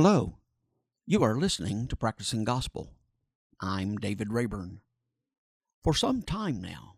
[0.00, 0.38] Hello.
[1.08, 2.92] You are listening to Practicing Gospel.
[3.60, 4.80] I'm David Rayburn.
[5.82, 6.94] For some time now,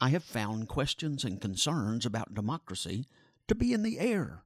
[0.00, 3.06] I have found questions and concerns about democracy
[3.46, 4.42] to be in the air,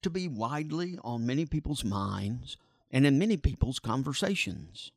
[0.00, 2.56] to be widely on many people's minds
[2.90, 4.90] and in many people's conversations.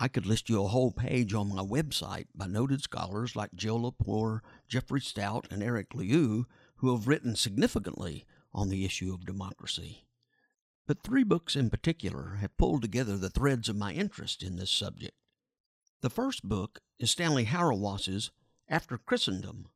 [0.00, 3.78] I could list you a whole page on my website by noted scholars like Jill
[3.78, 10.06] Lepore, Jeffrey Stout, and Eric Liu, who have written significantly on the issue of democracy.
[10.86, 14.70] But three books in particular have pulled together the threads of my interest in this
[14.70, 15.16] subject.
[16.00, 18.32] The first book is Stanley Hauerwas's
[18.68, 19.68] After Christendom.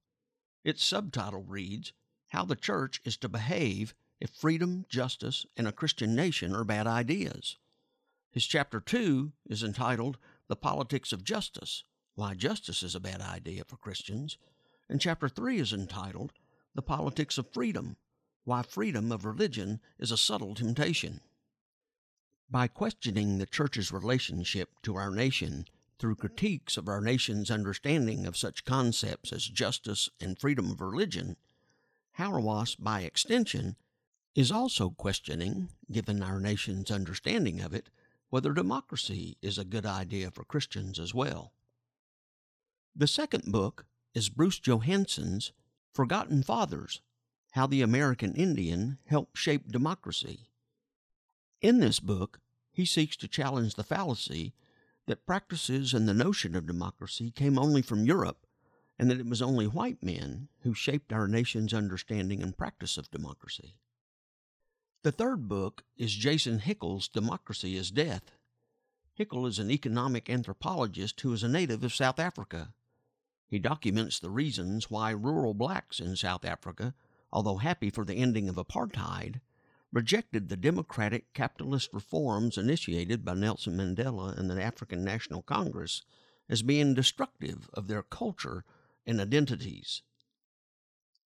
[0.65, 1.93] Its subtitle reads
[2.31, 6.89] How the Church is to Behave if Freedom, Justice, and a Christian Nation are Bad
[6.89, 7.57] Ideas.
[8.33, 10.19] His chapter two is entitled
[10.49, 11.85] The Politics of Justice
[12.17, 14.39] Why Justice is a Bad Idea for Christians.
[14.89, 16.33] And chapter three is entitled
[16.75, 17.97] The Politics of Freedom
[18.47, 21.21] why freedom of religion is a subtle temptation.
[22.49, 25.67] By questioning the Church's relationship to our nation
[25.99, 31.37] through critiques of our nation's understanding of such concepts as justice and freedom of religion,
[32.19, 33.75] Hauerwas, by extension,
[34.37, 37.91] is also questioning, given our nation's understanding of it,
[38.31, 41.53] whether democracy is a good idea for Christians as well.
[42.95, 45.51] The second book is Bruce Johansen's
[45.93, 47.01] Forgotten Fathers
[47.57, 50.51] how the American Indian Helped Shape Democracy.
[51.63, 52.39] In this book,
[52.71, 54.53] he seeks to challenge the fallacy
[55.07, 58.47] that practices and the notion of democracy came only from Europe
[58.99, 63.11] and that it was only white men who shaped our nation's understanding and practice of
[63.11, 63.79] democracy.
[65.03, 68.33] The third book is Jason Hickel's Democracy as Death.
[69.19, 72.75] Hickel is an economic anthropologist who is a native of South Africa.
[73.49, 76.93] He documents the reasons why rural blacks in South Africa
[77.37, 79.43] although happy for the ending of apartheid,
[79.93, 86.01] rejected the democratic capitalist reforms initiated by Nelson Mandela and the African National Congress
[86.49, 88.65] as being destructive of their culture
[89.05, 90.01] and identities.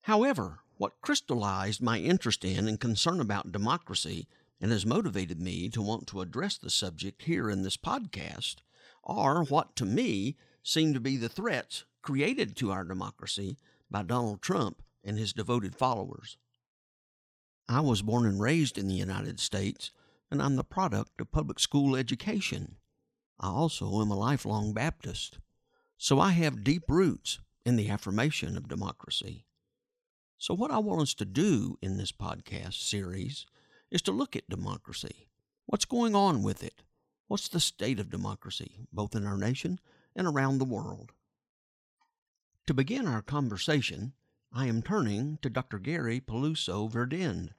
[0.03, 4.27] However, what crystallized my interest in and concern about democracy
[4.61, 8.57] and has motivated me to want to address the subject here in this podcast
[9.05, 13.57] are what to me seem to be the threats created to our democracy
[13.89, 16.37] by Donald Trump and his devoted followers.
[17.69, 19.93] I was born and raised in the United States,
[20.31, 22.77] and I'm the product of public school education.
[23.39, 25.39] I also am a lifelong Baptist,
[25.97, 29.45] so I have deep roots in the affirmation of democracy.
[30.39, 33.47] So, what I want us to do in this podcast series
[33.91, 35.29] is to look at democracy.
[35.67, 36.83] What's going on with it?
[37.29, 39.79] What's the state of democracy, both in our nation
[40.17, 41.13] and around the world?
[42.67, 44.15] To begin our conversation,
[44.53, 45.79] I am turning to Dr.
[45.79, 47.51] Gary Peluso Verdend.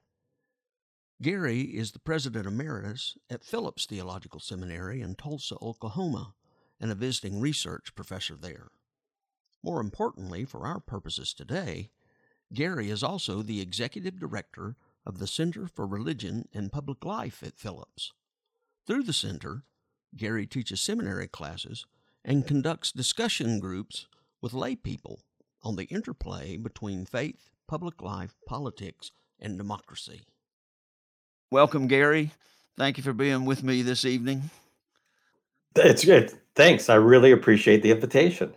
[1.22, 6.34] Gary is the president emeritus at Phillips Theological Seminary in Tulsa, Oklahoma,
[6.78, 8.68] and a visiting research professor there.
[9.62, 11.88] More importantly, for our purposes today,
[12.52, 14.76] Gary is also the executive director
[15.06, 18.12] of the Center for Religion and Public Life at Phillips.
[18.86, 19.64] Through the center,
[20.14, 21.86] Gary teaches seminary classes
[22.22, 24.08] and conducts discussion groups
[24.42, 25.20] with lay people
[25.62, 30.22] on the interplay between faith, public life, politics, and democracy.
[31.50, 32.32] Welcome, Gary.
[32.78, 34.50] Thank you for being with me this evening.
[35.76, 36.32] It's good.
[36.54, 36.88] Thanks.
[36.88, 38.54] I really appreciate the invitation.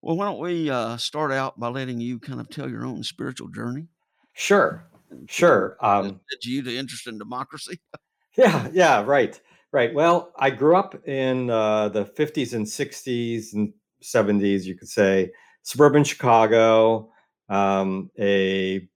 [0.00, 3.02] Well, why don't we uh, start out by letting you kind of tell your own
[3.04, 3.86] spiritual journey?
[4.32, 4.84] Sure.
[5.28, 5.76] Sure.
[5.80, 7.80] Um, led you to interest in democracy?
[8.36, 8.68] yeah.
[8.72, 9.04] Yeah.
[9.04, 9.40] Right.
[9.72, 9.94] Right.
[9.94, 15.30] Well, I grew up in uh, the 50s and 60s and 70s, you could say,
[15.62, 17.10] suburban Chicago,
[17.48, 18.88] um, a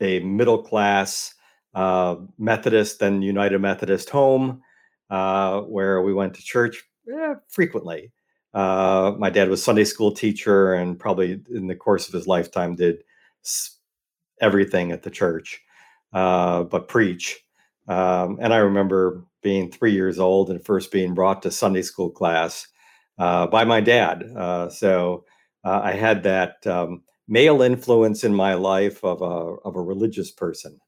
[0.00, 1.34] a middle class
[1.74, 4.62] uh, Methodist and United Methodist home
[5.10, 6.82] uh, where we went to church
[7.12, 8.12] eh, frequently.
[8.54, 12.74] Uh, my dad was Sunday school teacher and probably in the course of his lifetime
[12.74, 13.02] did
[14.40, 15.60] everything at the church,
[16.12, 17.44] uh, but preach.
[17.88, 22.10] Um, and I remember being three years old and first being brought to Sunday school
[22.10, 22.66] class
[23.18, 24.24] uh, by my dad.
[24.36, 25.24] Uh, so
[25.64, 30.30] uh, I had that um, male influence in my life of a of a religious
[30.30, 30.78] person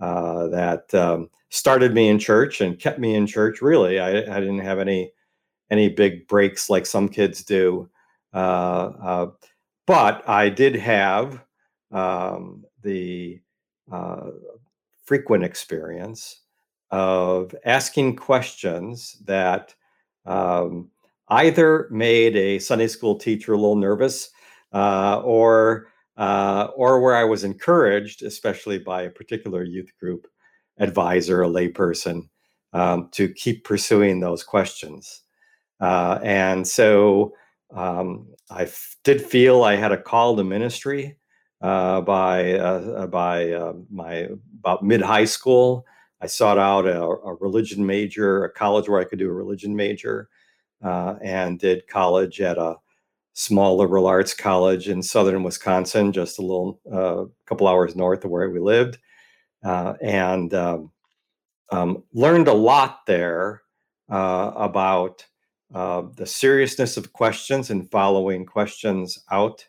[0.00, 3.60] uh, that um, started me in church and kept me in church.
[3.60, 5.12] Really, I, I didn't have any
[5.70, 7.88] any big breaks like some kids do,
[8.32, 8.36] uh,
[9.02, 9.30] uh
[9.86, 11.44] but I did have
[11.92, 13.40] um, the
[13.90, 14.30] uh,
[15.04, 16.42] frequent experience
[16.90, 19.74] of asking questions that
[20.24, 20.90] um,
[21.28, 24.30] either made a Sunday school teacher a little nervous,
[24.72, 30.26] uh, or uh, or where I was encouraged, especially by a particular youth group,
[30.78, 32.28] advisor, a layperson,
[32.72, 35.22] um, to keep pursuing those questions.
[35.80, 37.34] Uh, and so
[37.74, 41.18] um, I f- did feel I had a call to ministry
[41.60, 44.28] uh, by uh, by uh, my
[44.60, 45.86] about mid high school.
[46.20, 49.76] I sought out a, a, religion major, a college where I could do a religion
[49.76, 50.30] major,
[50.82, 52.76] uh, and did college at a
[53.38, 58.30] small liberal arts college in southern Wisconsin, just a little uh, couple hours north of
[58.30, 58.98] where we lived,
[59.62, 60.90] uh, and um,
[61.70, 63.62] um, learned a lot there
[64.08, 65.26] uh, about
[65.74, 69.66] uh, the seriousness of questions and following questions out.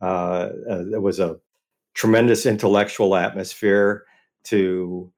[0.00, 1.36] Uh, there was a
[1.94, 4.04] tremendous intellectual atmosphere
[4.44, 5.12] to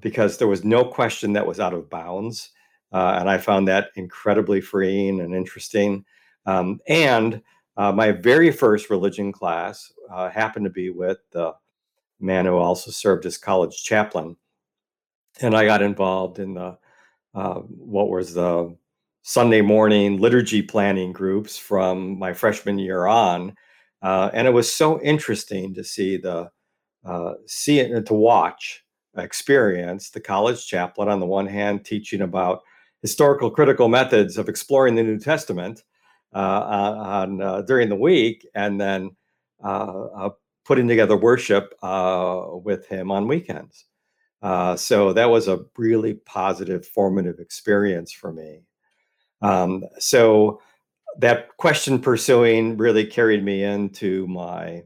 [0.00, 2.50] because there was no question that was out of bounds.
[2.92, 6.04] And I found that incredibly freeing and interesting.
[6.46, 7.42] Um, and
[7.76, 11.54] uh, my very first religion class uh, happened to be with the
[12.18, 14.36] man who also served as college chaplain.
[15.40, 16.78] And I got involved in the
[17.34, 18.76] uh, what was the
[19.22, 23.54] Sunday morning liturgy planning groups from my freshman year on.
[24.02, 26.50] Uh, and it was so interesting to see the
[27.04, 28.84] uh, see it to watch
[29.16, 32.60] experience the college chaplain on the one hand teaching about
[33.02, 35.82] historical critical methods of exploring the New Testament,
[36.32, 39.10] uh, on uh, during the week, and then
[39.64, 40.30] uh,
[40.64, 41.74] putting together worship
[42.62, 43.86] with him on weekends.
[44.76, 48.62] so that was a really positive, formative experience for me.
[49.42, 50.60] Um, so
[51.18, 54.84] that question pursuing really carried me into my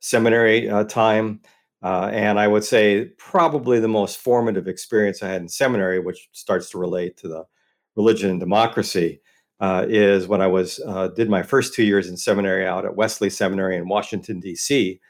[0.00, 1.40] seminary uh, time.
[1.82, 6.28] Uh, and I would say probably the most formative experience I had in seminary, which
[6.32, 7.44] starts to relate to the
[7.96, 9.20] religion and democracy,
[9.60, 12.96] uh, is when I was uh, did my first two years in seminary out at
[12.96, 15.00] Wesley Seminary in Washington D.C.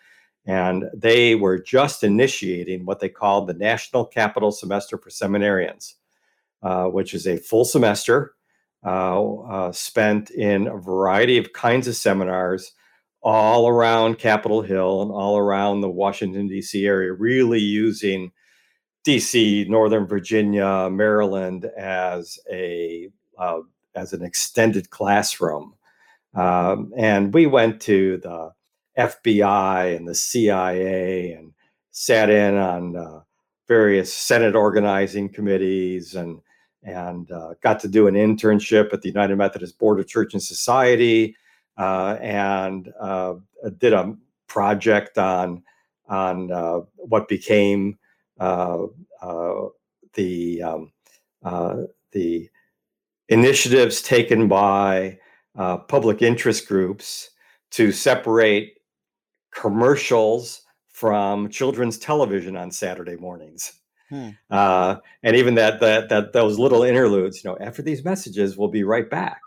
[0.46, 5.94] And they were just initiating what they called the National Capital Semester for Seminarians,
[6.62, 8.34] uh, which is a full semester
[8.84, 12.72] uh, spent in a variety of kinds of seminars
[13.22, 16.84] all around Capitol Hill and all around the Washington, D.C.
[16.84, 18.32] area, really using
[19.06, 23.08] DC, Northern Virginia, Maryland as a
[23.38, 23.60] uh,
[23.94, 25.74] as an extended classroom.
[26.34, 28.52] Um, and we went to the
[28.98, 31.52] FBI and the CIA and
[31.90, 33.20] sat in on uh,
[33.68, 36.40] various Senate organizing committees and
[36.84, 40.42] and uh, got to do an internship at the United Methodist Board of Church and
[40.42, 41.36] Society
[41.78, 43.34] and uh,
[43.78, 44.16] did a
[44.46, 45.62] project on
[46.08, 47.98] on uh, what became
[48.38, 48.86] uh,
[50.14, 50.92] the um,
[52.12, 52.48] the
[53.28, 55.18] initiatives taken by
[55.56, 57.30] uh, public interest groups
[57.70, 58.78] to separate
[59.50, 63.80] commercials from children's television on Saturday mornings.
[64.10, 64.30] Hmm.
[64.50, 68.68] Uh, and even that, that that those little interludes, you know, after these messages, we'll
[68.68, 69.40] be right back,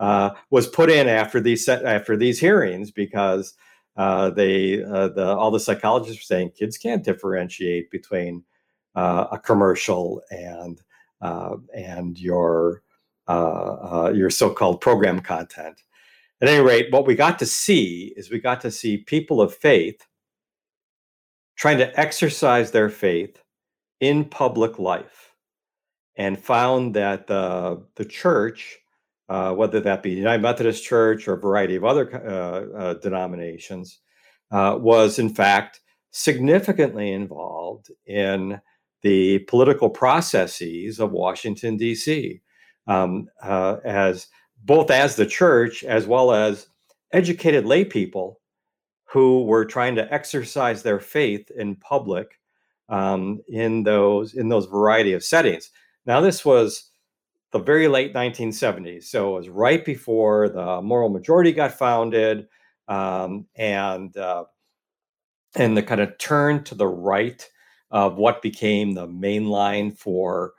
[0.00, 3.54] uh, was put in after these after these hearings because
[3.96, 8.44] uh, they uh, the all the psychologists were saying kids can't differentiate between
[8.94, 10.82] uh, a commercial and
[11.22, 12.82] uh, and your
[13.28, 15.82] your so-called program content.
[16.42, 19.54] At any rate, what we got to see is we got to see people of
[19.54, 20.06] faith
[21.56, 23.42] trying to exercise their faith
[24.00, 25.32] in public life,
[26.16, 28.78] and found that the the church,
[29.28, 34.00] uh, whether that be United Methodist Church or a variety of other uh, uh, denominations,
[34.50, 35.80] uh, was in fact
[36.10, 38.60] significantly involved in
[39.02, 42.40] the political processes of Washington D.C
[42.86, 44.28] um, uh, as
[44.64, 46.68] both as the church as well as
[47.12, 48.40] educated lay people
[49.04, 52.38] who were trying to exercise their faith in public
[52.88, 55.70] um, in those in those variety of settings.
[56.04, 56.90] Now, this was
[57.56, 62.48] the very late 1970s, so it was right before the moral majority got founded,
[62.86, 64.44] um, and uh,
[65.54, 67.48] and the kind of turn to the right
[67.90, 70.52] of what became the main line for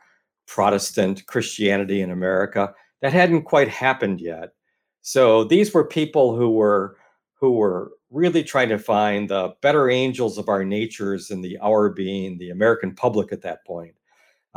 [0.47, 2.73] Protestant Christianity in America.
[3.01, 4.53] That hadn't quite happened yet.
[5.01, 6.97] So these were people who were
[7.35, 11.89] who were really trying to find the better angels of our natures and the our
[11.89, 13.93] being, the American public at that point,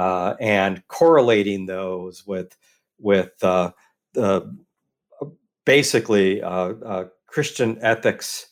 [0.01, 2.57] uh, and correlating those with
[2.99, 3.71] with uh,
[4.15, 4.57] the
[5.67, 8.47] basically uh, uh Christian ethics,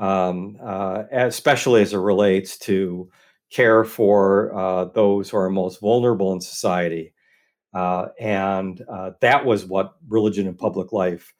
[0.00, 3.08] um, uh, especially as it relates to
[3.50, 7.14] care for those who are most vulnerable in society.
[7.72, 8.82] And
[9.20, 11.32] that was what religion and public life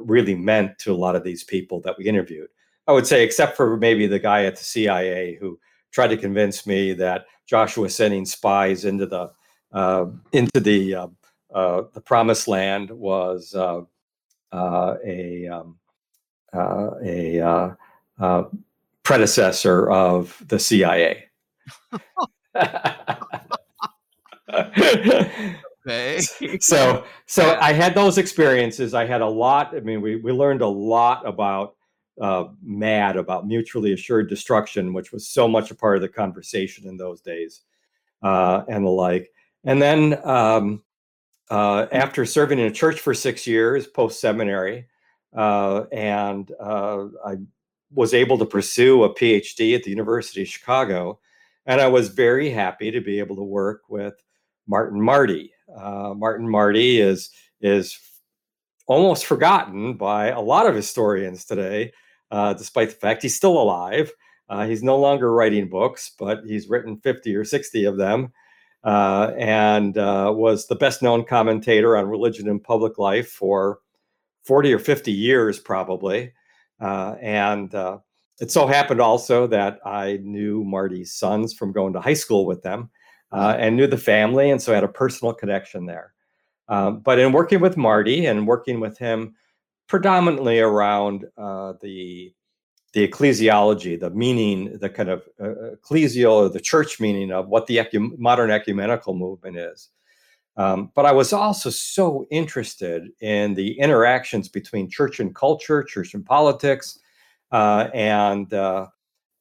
[0.00, 2.48] really meant to a lot of these people that we interviewed.
[2.88, 5.60] I would say, except for maybe the guy at the CIA who
[5.92, 9.32] tried to convince me that Joshua sending spies into the
[9.72, 11.08] uh, into the uh,
[11.52, 13.80] uh, the promised land was uh,
[14.52, 15.76] uh, a um,
[16.54, 18.44] uh, a
[19.02, 21.24] predecessor of the CIA.
[25.84, 26.20] okay.
[26.60, 28.94] so so I had those experiences.
[28.94, 29.74] I had a lot.
[29.74, 31.74] I mean, we we learned a lot about
[32.20, 36.86] uh, mad about mutually assured destruction, which was so much a part of the conversation
[36.86, 37.62] in those days,
[38.22, 39.30] uh, and the like.
[39.64, 40.82] And then um,
[41.50, 44.86] uh, after serving in a church for six years, post seminary,
[45.36, 47.36] uh, and uh, I
[47.92, 51.18] was able to pursue a PhD at the University of Chicago,
[51.66, 54.14] and I was very happy to be able to work with
[54.66, 55.52] Martin Marty.
[55.74, 57.98] Uh, Martin Marty is is
[58.86, 61.92] almost forgotten by a lot of historians today,
[62.30, 64.12] uh, despite the fact he's still alive.
[64.48, 68.32] Uh, he's no longer writing books, but he's written 50 or 60 of them
[68.82, 73.78] uh, and uh, was the best known commentator on religion and public life for
[74.44, 76.32] 40 or 50 years, probably.
[76.80, 77.98] Uh, and uh,
[78.40, 82.62] it so happened also that I knew Marty's sons from going to high school with
[82.62, 82.90] them
[83.30, 84.50] and knew the family.
[84.50, 86.14] And so I had a personal connection there.
[86.68, 89.34] Um, but in working with Marty and working with him
[89.90, 92.32] predominantly around uh, the
[92.92, 97.66] the ecclesiology, the meaning, the kind of uh, ecclesial or the church meaning of what
[97.66, 99.90] the ecu- modern ecumenical movement is.
[100.56, 106.14] Um, but I was also so interested in the interactions between church and culture, church
[106.14, 106.98] and politics,
[107.52, 108.86] uh, and uh,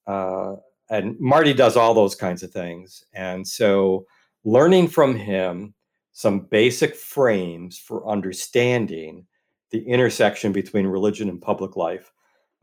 [0.05, 0.55] uh,
[0.89, 3.03] and Marty does all those kinds of things.
[3.13, 4.05] And so,
[4.43, 5.73] learning from him
[6.11, 9.25] some basic frames for understanding
[9.71, 12.11] the intersection between religion and public life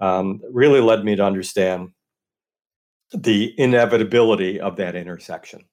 [0.01, 1.91] um, really led me to understand
[3.13, 5.65] the inevitability of that intersection.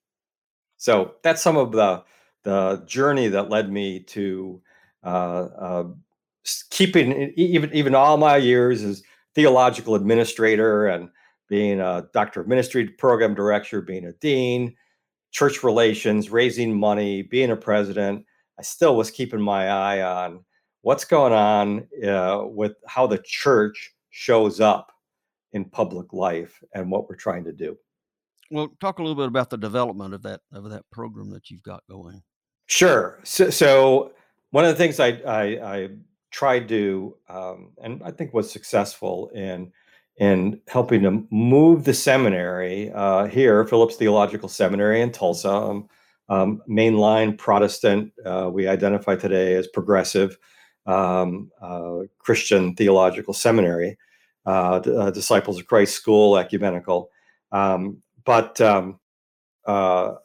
[0.77, 2.03] So that's some of the
[2.43, 4.61] the journey that led me to
[5.03, 5.83] uh, uh,
[6.69, 9.01] keeping even even all my years as
[9.33, 11.09] theological administrator and
[11.49, 14.75] being a doctor of ministry program director, being a dean,
[15.31, 18.25] church relations, raising money, being a president.
[18.59, 20.43] I still was keeping my eye on
[20.83, 24.91] what's going on uh, with how the church shows up
[25.53, 27.77] in public life and what we're trying to do.
[28.51, 31.63] Well, talk a little bit about the development of that of that program that you've
[31.63, 32.21] got going.
[32.67, 33.19] Sure.
[33.23, 34.13] So, so
[34.51, 35.43] one of the things I I,
[35.75, 35.89] I
[36.29, 39.71] tried to um, and I think was successful in
[40.17, 45.89] in helping to move the seminary uh, here, Phillips Theological Seminary in Tulsa, um,
[46.29, 48.11] um, mainline Protestant.
[48.23, 50.37] Uh, we identify today as progressive
[50.85, 53.97] um, uh, Christian Theological Seminary,
[54.45, 57.09] uh, uh, Disciples of Christ School, ecumenical.
[57.51, 58.99] Um, but um,
[59.65, 60.15] uh,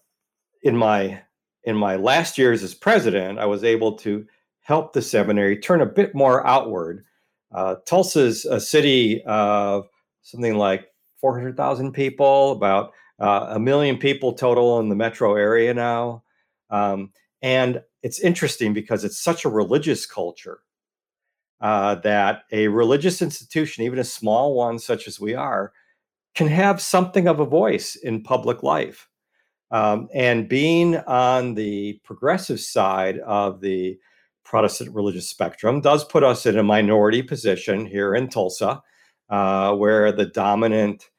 [0.62, 1.22] in my
[1.64, 4.26] in my last years as president, I was able to
[4.60, 7.04] help the seminary turn a bit more outward.
[7.52, 9.86] Uh, Tulsa's a city of
[10.22, 10.88] something like
[11.20, 16.22] 400,000 people, about a million people total in the metro area now.
[16.70, 17.10] Um,
[17.42, 20.60] and it's interesting because it's such a religious culture
[21.60, 25.72] uh, that a religious institution, even a small one such as we are,
[26.34, 29.08] can have something of a voice in public life.
[29.70, 33.98] Um, and being on the progressive side of the
[34.44, 38.80] Protestant religious spectrum does put us in a minority position here in Tulsa,
[39.28, 41.10] uh, where the dominant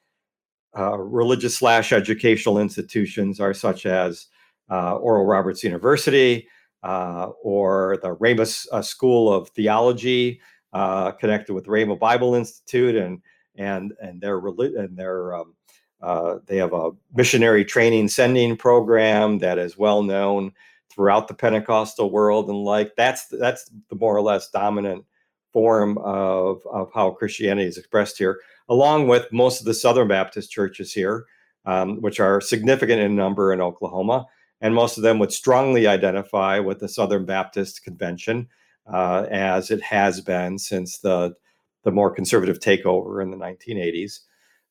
[0.76, 4.26] uh, religious slash educational institutions are such as
[4.68, 6.48] uh, Oral Roberts University,
[6.82, 10.40] or the Rhema uh, School of Theology,
[10.72, 13.20] uh, connected with Rhema Bible Institute, and
[13.56, 15.54] and and their and their um,
[16.02, 20.52] uh, they have a missionary training sending program that is well known
[20.90, 25.04] throughout the Pentecostal world, and like that's that's the more or less dominant
[25.52, 30.50] form of of how Christianity is expressed here, along with most of the Southern Baptist
[30.50, 31.26] churches here,
[31.66, 34.26] um, which are significant in number in Oklahoma
[34.60, 38.48] and most of them would strongly identify with the Southern Baptist Convention,
[38.92, 41.34] uh, as it has been since the
[41.82, 44.20] the more conservative takeover in the 1980s.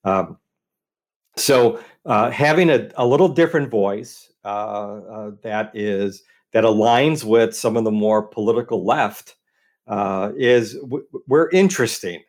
[0.03, 0.37] Um,
[1.35, 7.55] so uh, having a, a, little different voice uh, uh that is that aligns with
[7.55, 9.35] some of the more political left
[9.87, 10.77] uh, is
[11.27, 12.21] we're interesting.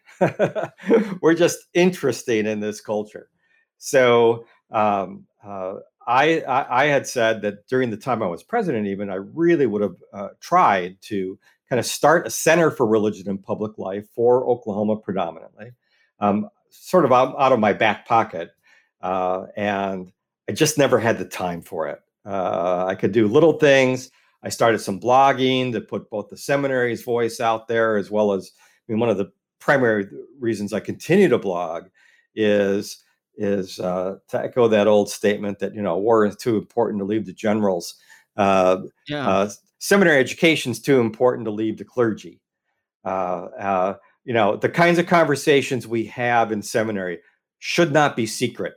[1.20, 3.28] we're just interesting in this culture.
[3.78, 5.74] So um, uh,
[6.06, 9.82] I, I, had said that during the time I was president, even I really would
[9.82, 11.38] have uh, tried to
[11.68, 15.72] kind of start a center for religion in public life for Oklahoma predominantly,
[16.18, 18.50] um, sort of out, out of my back pocket.
[19.00, 20.10] Uh, and
[20.48, 22.00] I just never had the time for it.
[22.24, 24.10] Uh, I could do little things.
[24.42, 28.52] I started some blogging to put both the seminary's voice out there as well as
[28.58, 31.84] I mean one of the primary reasons I continue to blog
[32.34, 33.04] is
[33.36, 37.04] is uh, to echo that old statement that you know war is too important to
[37.04, 37.94] leave to generals.
[38.36, 39.28] Uh, yeah.
[39.28, 42.40] Uh, seminary education is too important to leave to clergy.
[43.04, 43.94] Uh, uh,
[44.24, 47.18] you know the kinds of conversations we have in seminary
[47.58, 48.74] should not be secret.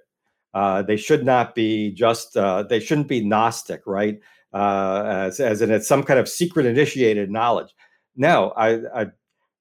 [0.53, 2.33] Uh, they should not be just.
[2.69, 4.19] they shouldn't be gnostic, right?
[4.53, 7.74] as as in it's some kind of secret initiated knowledge.
[8.15, 9.07] No, I, I,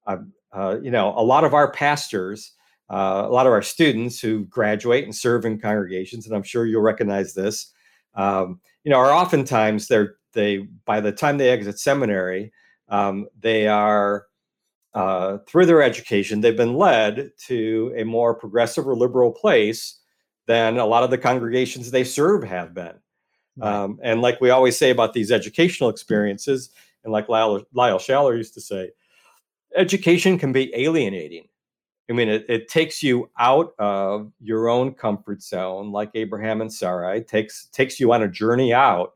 [0.07, 2.53] I you know, a lot of our pastors
[2.91, 6.67] uh, a lot of our students who graduate and serve in congregations, and I'm sure
[6.67, 7.73] you'll recognize this,
[8.15, 12.53] um, you know, are oftentimes they're they by the time they exit seminary,
[12.89, 14.27] um, they are
[14.95, 20.01] uh, through their education they've been led to a more progressive or liberal place
[20.47, 22.95] than a lot of the congregations they serve have been.
[23.57, 23.73] Right.
[23.73, 26.71] Um, and like we always say about these educational experiences,
[27.05, 28.91] and like Lyle, Lyle Schaller used to say,
[29.77, 31.49] education can be alienating.
[32.13, 36.71] I mean, it, it takes you out of your own comfort zone, like Abraham and
[36.71, 37.23] Sarai.
[37.23, 39.15] takes takes you on a journey out.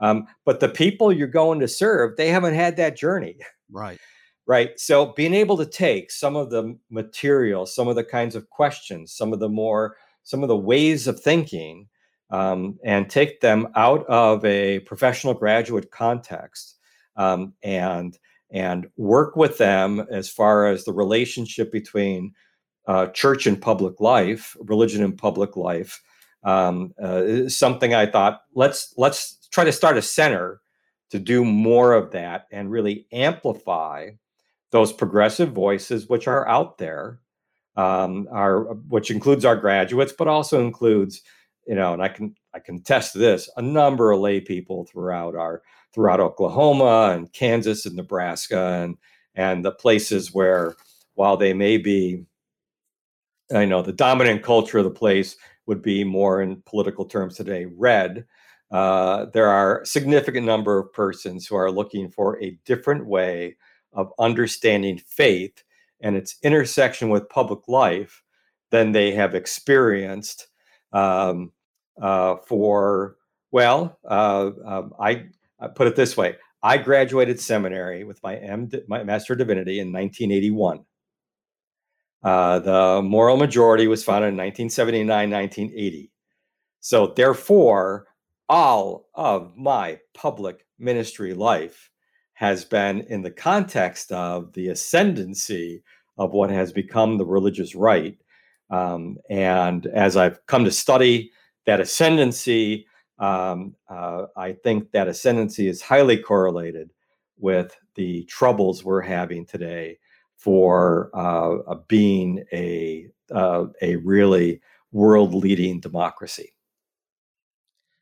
[0.00, 3.38] Um, but the people you're going to serve, they haven't had that journey.
[3.70, 3.98] Right.
[4.46, 4.78] Right.
[4.78, 9.10] So being able to take some of the material, some of the kinds of questions,
[9.10, 11.88] some of the more, some of the ways of thinking,
[12.30, 16.76] um, and take them out of a professional graduate context
[17.16, 18.18] um, and
[18.50, 22.32] and work with them as far as the relationship between
[22.86, 26.02] uh, church and public life, religion and public life.
[26.42, 30.60] Um, uh, something I thought let's let's try to start a center
[31.10, 34.10] to do more of that and really amplify
[34.70, 37.20] those progressive voices which are out there,
[37.76, 41.22] um, are which includes our graduates, but also includes
[41.66, 45.34] you know, and I can I can test this a number of lay people throughout
[45.34, 45.62] our
[45.94, 48.96] throughout Oklahoma and Kansas and Nebraska and
[49.36, 50.74] and the places where
[51.14, 52.24] while they may be
[53.54, 57.66] I know the dominant culture of the place would be more in political terms today
[57.66, 58.24] red
[58.70, 63.56] uh, there are a significant number of persons who are looking for a different way
[63.92, 65.62] of understanding faith
[66.00, 68.22] and its intersection with public life
[68.70, 70.48] than they have experienced
[70.92, 71.52] um,
[72.02, 73.16] uh, for
[73.52, 75.26] well uh, um, I
[75.64, 79.80] I put it this way I graduated seminary with my M, my Master of Divinity
[79.80, 80.84] in 1981.
[82.22, 86.10] Uh, the moral majority was founded in 1979, 1980.
[86.80, 88.06] So, therefore,
[88.48, 91.90] all of my public ministry life
[92.34, 95.82] has been in the context of the ascendancy
[96.18, 98.16] of what has become the religious right.
[98.70, 101.30] Um, and as I've come to study
[101.66, 102.86] that ascendancy,
[103.18, 106.90] um, uh, I think that ascendancy is highly correlated
[107.38, 109.98] with the troubles we're having today
[110.36, 114.60] for uh, being a uh, a really
[114.92, 116.52] world leading democracy.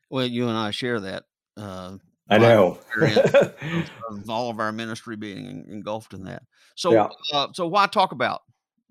[0.09, 1.23] Well, you and I share that.
[1.57, 1.97] Uh,
[2.29, 2.79] I know.
[3.01, 6.43] of all of our ministry being engulfed in that.
[6.75, 7.09] So, yeah.
[7.33, 8.41] Uh, so why talk about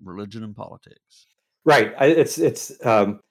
[0.03, 1.27] religion and politics?
[1.65, 1.93] Right.
[1.99, 3.21] It's it's um,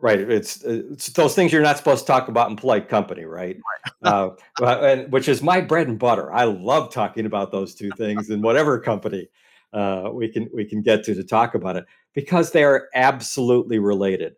[0.00, 3.56] right it's, it's, those things you're not supposed to talk about in polite company right,
[4.02, 4.30] uh,
[4.62, 6.32] and, which is my bread and butter.
[6.32, 9.28] I love talking about those two things in whatever company
[9.72, 13.78] uh, we can we can get to to talk about it because they are absolutely
[13.78, 14.34] related.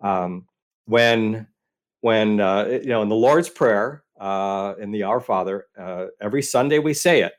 [0.00, 0.46] Um,
[0.86, 1.46] when
[2.00, 6.42] when uh, you know in the lord's prayer uh, in the our father uh, every
[6.42, 7.32] sunday we say it.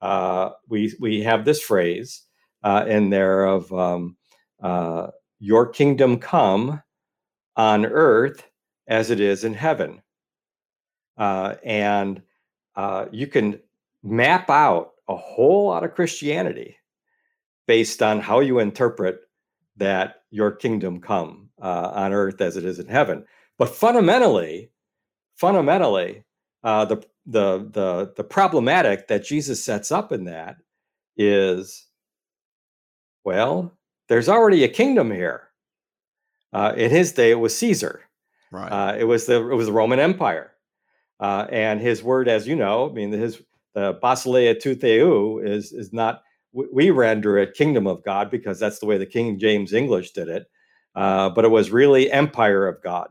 [0.00, 2.22] Uh, we we have this phrase
[2.86, 4.16] in there of um,
[5.40, 6.82] your kingdom come
[7.56, 8.44] on earth
[8.86, 10.02] as it is in heaven.
[11.16, 12.22] Uh, and
[12.76, 13.60] uh, you can
[14.02, 16.76] map out a whole lot of Christianity
[17.66, 19.20] based on how you interpret
[19.76, 23.24] that your kingdom come uh, on earth as it is in heaven.
[23.58, 24.70] But fundamentally,
[25.36, 26.24] fundamentally,
[26.64, 30.56] uh, the the the the problematic that Jesus sets up in that
[31.16, 31.86] is,
[33.24, 33.77] well,
[34.08, 35.44] there's already a kingdom here.
[36.52, 38.00] Uh, in his day, it was Caesar.
[38.50, 38.68] Right.
[38.68, 40.52] Uh, it was the it was the Roman Empire,
[41.20, 43.42] uh, and his word, as you know, I mean, his
[43.74, 48.78] the Basileia tou Theou is is not we render it kingdom of God because that's
[48.78, 50.46] the way the King James English did it,
[50.94, 53.10] uh, but it was really empire of God.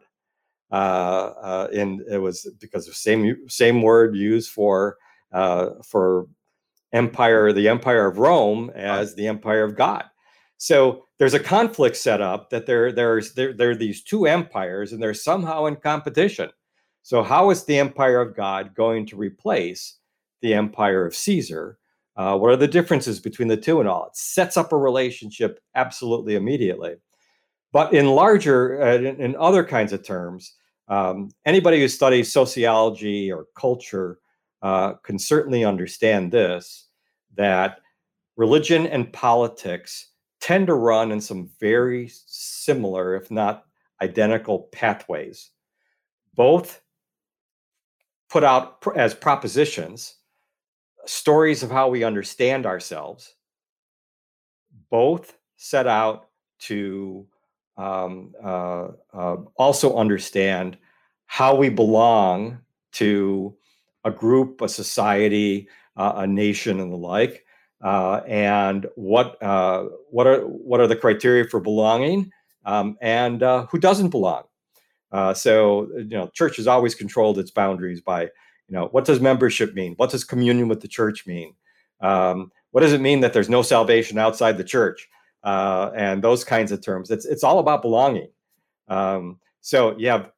[0.72, 4.98] Uh, uh, and it was because the same same word used for
[5.84, 6.28] for
[6.92, 10.06] empire, the empire of Rome, as the empire of God.
[10.58, 14.91] So there's a conflict set up that there there's there, there are these two empires
[14.91, 16.50] and they're somehow in competition.
[17.04, 19.98] So how is the empire of God going to replace
[20.41, 21.78] the empire of Caesar?
[22.15, 24.08] Uh, what are the differences between the two and all?
[24.08, 26.96] It sets up a relationship absolutely immediately.
[27.72, 30.56] But in larger, uh, in, in, other kinds of terms,
[30.88, 34.17] um, anybody who studies sociology or culture
[34.62, 36.88] uh, can certainly understand this
[37.36, 37.80] that
[38.36, 43.65] religion and politics tend to run in some very similar, if not
[44.02, 45.52] identical, pathways.
[46.36, 46.82] Both
[48.30, 50.15] put out as propositions
[51.06, 53.36] stories of how we understand ourselves.
[54.89, 57.26] Both set out to
[57.78, 60.78] um, uh, uh, also understand
[61.26, 62.60] how we belong
[62.93, 63.56] to
[64.04, 67.45] a group, a society, uh, a nation, and the like
[67.82, 72.32] uh, and what uh, what are what are the criteria for belonging,
[72.66, 74.44] um, and uh, who doesn't belong.
[75.12, 78.30] Uh, so you know, church has always controlled its boundaries by you
[78.70, 79.94] know what does membership mean?
[79.98, 81.54] What does communion with the church mean?
[82.02, 85.08] Um, what does it mean that there's no salvation outside the church?
[85.44, 87.12] Uh, and those kinds of terms.
[87.12, 88.30] It's it's all about belonging.
[88.88, 90.32] Um, so you have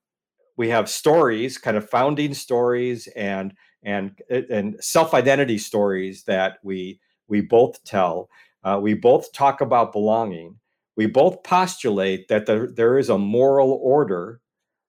[0.57, 6.99] we have stories, kind of founding stories, and and and self identity stories that we
[7.29, 8.29] we both tell.
[8.63, 10.55] Uh, we both talk about belonging.
[10.95, 14.41] We both postulate that there, there is a moral order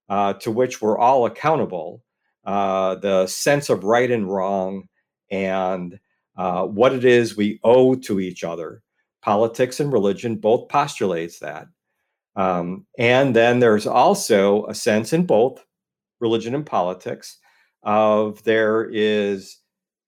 [0.09, 2.03] uh, to which we're all accountable,
[2.44, 4.88] uh, the sense of right and wrong,
[5.31, 6.00] and
[6.37, 8.83] uh, what it is we owe to each other.
[9.22, 11.68] Politics and religion both postulates that.
[12.35, 15.64] Um, and then there's also a sense in both
[16.20, 17.38] religion and politics
[17.83, 19.59] of there is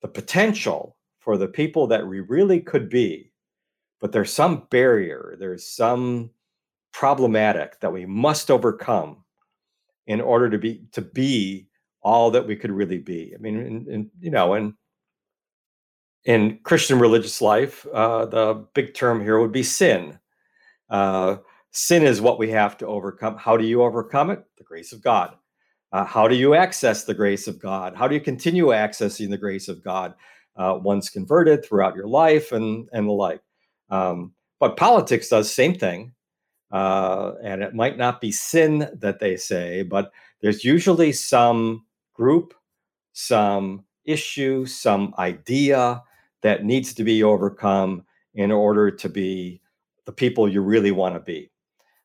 [0.03, 3.33] the potential for the people that we really could be,
[4.01, 6.31] but there's some barrier, there's some
[6.93, 9.25] problematic that we must overcome
[10.09, 11.69] in order to be to be
[12.03, 13.33] all that we could really be.
[13.35, 14.75] I mean, you know, in
[16.25, 20.19] in Christian religious life, uh, the big term here would be sin.
[20.91, 21.37] Uh,
[21.71, 23.37] sin is what we have to overcome.
[23.37, 24.45] How do you overcome it?
[24.59, 25.37] The grace of God.
[25.93, 27.95] Uh, how do you access the grace of God?
[27.95, 30.15] How do you continue accessing the grace of God?
[30.57, 33.41] Uh, once converted throughout your life and and the like.
[33.91, 36.13] Um, but politics does same thing,
[36.71, 41.85] uh, and it might not be sin that they say, but there's usually some
[42.15, 42.55] group,
[43.13, 46.03] some issue, some idea
[46.43, 49.61] that needs to be overcome in order to be
[50.05, 51.51] the people you really want to be.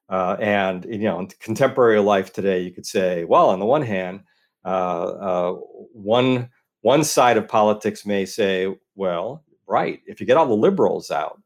[0.10, 3.82] Uh, and you know, in contemporary life today, you could say, well, on the one
[3.82, 4.22] hand,
[4.66, 5.54] uh, uh,
[5.94, 6.50] one
[6.82, 11.42] one side of politics may say, well, right, if you get all the liberals out,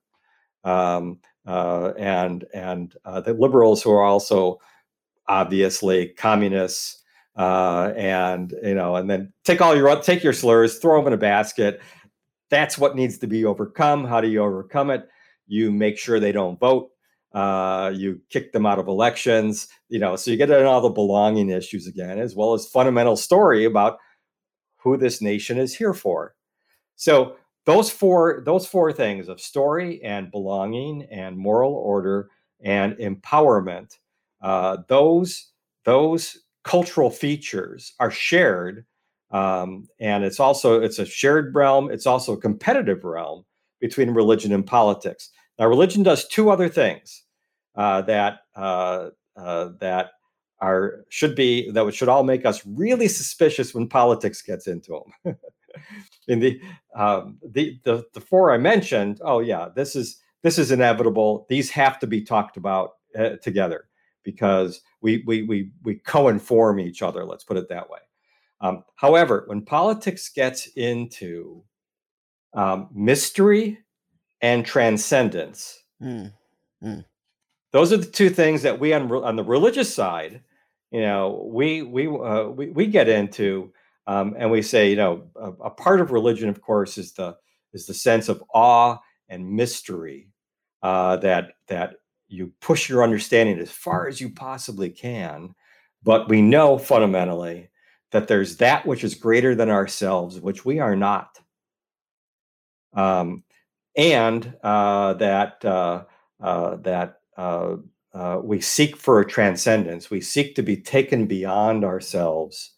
[0.64, 4.60] um, uh, and and uh, the liberals who are also
[5.28, 7.02] obviously communists,
[7.36, 11.14] uh, and you know, and then take all your take your slurs, throw them in
[11.14, 11.82] a basket.
[12.50, 14.06] That's what needs to be overcome.
[14.06, 15.08] How do you overcome it?
[15.48, 16.90] You make sure they don't vote.
[17.34, 19.70] Uh, you kick them out of elections.
[19.90, 23.16] You know, so you get into all the belonging issues again, as well as fundamental
[23.16, 23.98] story about
[24.84, 26.36] who this nation is here for.
[26.96, 32.30] So those four those four things of story and belonging and moral order
[32.64, 33.98] and empowerment
[34.42, 35.52] uh, those
[35.86, 38.86] those cultural features are shared
[39.32, 43.46] um, and it's also it's a shared realm it's also a competitive realm
[43.80, 47.24] between religion and politics now religion does two other things
[47.76, 50.12] uh, that uh, uh that
[50.62, 55.36] are should be that should all make us really suspicious when politics gets into them.
[56.28, 56.62] in the,
[56.96, 61.46] um, the the the four I mentioned, oh yeah, this is this is inevitable.
[61.50, 63.86] These have to be talked about uh, together
[64.24, 67.26] because we we we we co-inform each other.
[67.26, 68.00] Let's put it that way.
[68.62, 71.64] Um, however, when politics gets into
[72.54, 73.80] um, mystery
[74.42, 76.32] and transcendence, mm,
[76.84, 77.06] mm.
[77.72, 80.42] those are the two things that we on, on the religious side
[80.92, 83.72] you know, we we uh, we, we get into
[84.08, 87.38] um, and we say, you know, a, a, part of religion, of course, is the
[87.74, 88.98] is the sense of awe
[89.30, 90.28] and mystery
[90.84, 91.96] uh, that that
[92.28, 95.56] you push your understanding as far as you possibly can.
[96.04, 97.70] But we know fundamentally
[98.12, 101.40] that there's that which is greater than ourselves, which we are not,
[102.94, 103.44] um,
[103.96, 106.04] and uh, that uh,
[106.42, 107.20] uh, that
[108.14, 110.10] uh, we seek for a transcendence.
[110.10, 112.72] We seek to be taken beyond ourselves,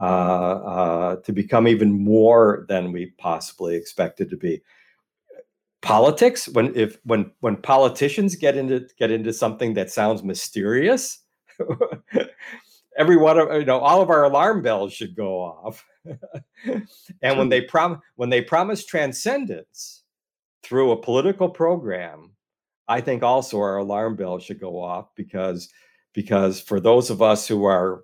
[0.00, 4.62] uh, uh, to become even more than we possibly expected to be.
[5.82, 11.20] politics when if when when politicians get into get into something that sounds mysterious
[12.98, 15.84] every one of you know all of our alarm bells should go off
[17.22, 20.02] and when they prom when they promise transcendence
[20.62, 22.30] through a political program
[22.90, 25.68] i think also our alarm bell should go off because
[26.12, 28.02] because for those of us who are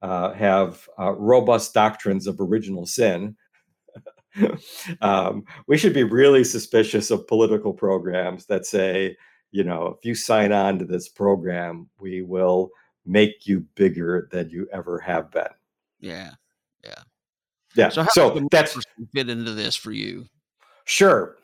[0.00, 3.36] uh, have uh, robust doctrines of original sin
[5.00, 9.16] um, we should be really suspicious of political programs that say,
[9.50, 12.70] you know, if you sign on to this program, we will
[13.04, 15.44] make you bigger than you ever have been.
[16.00, 16.30] Yeah,
[16.84, 17.02] yeah,
[17.74, 17.88] yeah.
[17.90, 18.78] So, how so that's
[19.14, 20.26] fit into this for you.
[20.84, 21.36] Sure,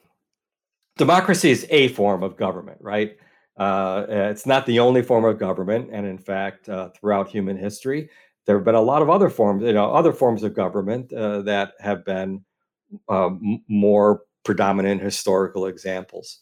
[0.99, 3.17] democracy is a form of government, right?
[3.57, 8.11] Uh, it's not the only form of government, and in fact, uh, throughout human history,
[8.47, 11.43] there have been a lot of other forms, you know, other forms of government uh,
[11.43, 12.45] that have been
[13.09, 13.31] uh,
[13.69, 16.41] more predominant historical examples.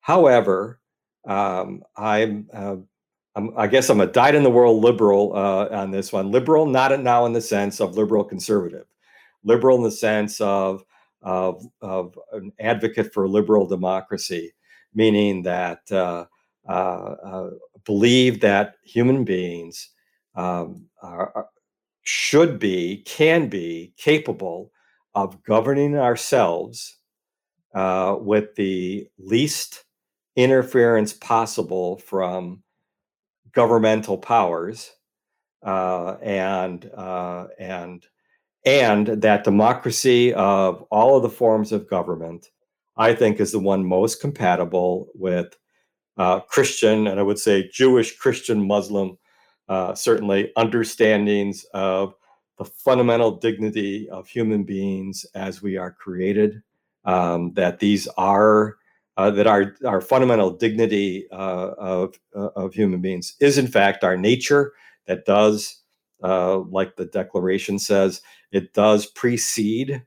[0.00, 0.80] However,
[1.26, 2.76] um, I'm, uh,
[3.34, 6.30] I'm, i guess I'm a dyed in the world liberal uh, on this one.
[6.30, 8.86] Liberal, not now in the sense of liberal conservative,
[9.44, 10.84] liberal in the sense of
[11.26, 14.52] of, of an advocate for liberal democracy,
[14.94, 16.24] meaning that uh,
[16.68, 17.50] uh, uh,
[17.84, 19.90] believe that human beings
[20.36, 21.48] um, are,
[22.02, 24.70] should be, can be capable
[25.16, 26.98] of governing ourselves
[27.74, 29.84] uh, with the least
[30.36, 32.62] interference possible from
[33.52, 34.92] governmental powers
[35.64, 38.06] uh, and uh, and
[38.66, 42.50] and that democracy of all of the forms of government
[42.96, 45.56] i think is the one most compatible with
[46.18, 49.16] uh, christian and i would say jewish christian muslim
[49.68, 52.14] uh, certainly understandings of
[52.58, 56.62] the fundamental dignity of human beings as we are created.
[57.04, 58.76] Um, that these are
[59.16, 64.02] uh, that our our fundamental dignity uh, of uh, of human beings is in fact
[64.02, 64.72] our nature.
[65.06, 65.82] That does,
[66.24, 70.02] uh, like the Declaration says, it does precede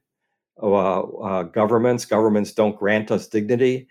[0.62, 2.06] uh, uh, governments.
[2.06, 3.88] Governments don't grant us dignity.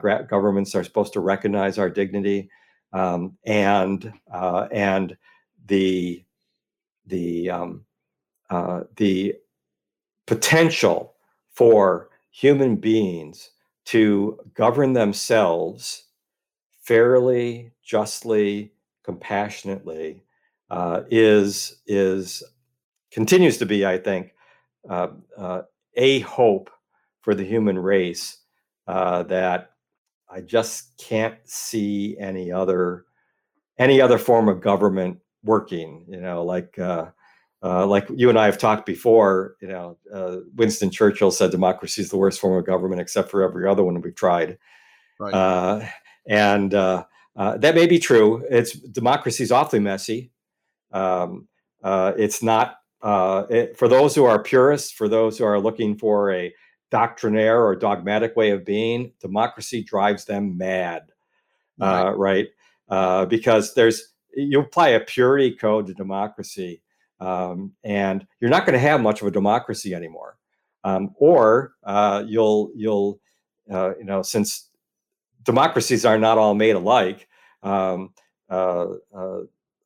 [0.00, 2.48] Gra- governments are supposed to recognize our dignity,
[2.92, 5.16] um, and and
[5.66, 6.24] the
[7.06, 7.84] the um,
[8.50, 9.34] uh, the
[10.26, 11.14] potential
[11.52, 13.50] for human beings
[13.86, 16.04] to govern themselves
[16.82, 18.72] fairly, justly,
[19.04, 20.22] compassionately
[20.70, 22.42] uh, is is
[23.14, 24.34] continues to be, I think,
[24.88, 25.62] uh, uh
[25.96, 26.70] a hope
[27.22, 28.38] for the human race
[28.86, 29.70] uh, that
[30.28, 33.06] I just can't see any other
[33.78, 36.04] any other form of government working.
[36.08, 37.06] You know, like uh,
[37.62, 42.02] uh, like you and I have talked before, you know, uh, Winston Churchill said democracy
[42.02, 44.58] is the worst form of government except for every other one we've tried.
[45.18, 45.32] Right.
[45.32, 45.86] Uh,
[46.26, 47.04] and uh,
[47.36, 48.44] uh, that may be true.
[48.50, 50.30] It's democracy is awfully messy.
[50.92, 51.48] Um,
[51.84, 52.76] it's not
[53.50, 56.52] it, for those who are purists, for those who are looking for a
[56.90, 59.12] doctrinaire or dogmatic way of being.
[59.20, 61.02] Democracy drives them mad,
[61.78, 62.48] right?
[62.88, 63.28] right?
[63.28, 66.82] because there's you apply a purity code to democracy
[67.20, 70.36] um, and you're not going to have much of a democracy anymore.
[70.82, 73.20] Um, or uh, you'll you'll
[73.70, 74.68] uh, you know since
[75.42, 77.26] democracies are not all made alike.
[77.62, 78.12] Um,
[78.50, 78.86] uh,
[79.16, 79.40] uh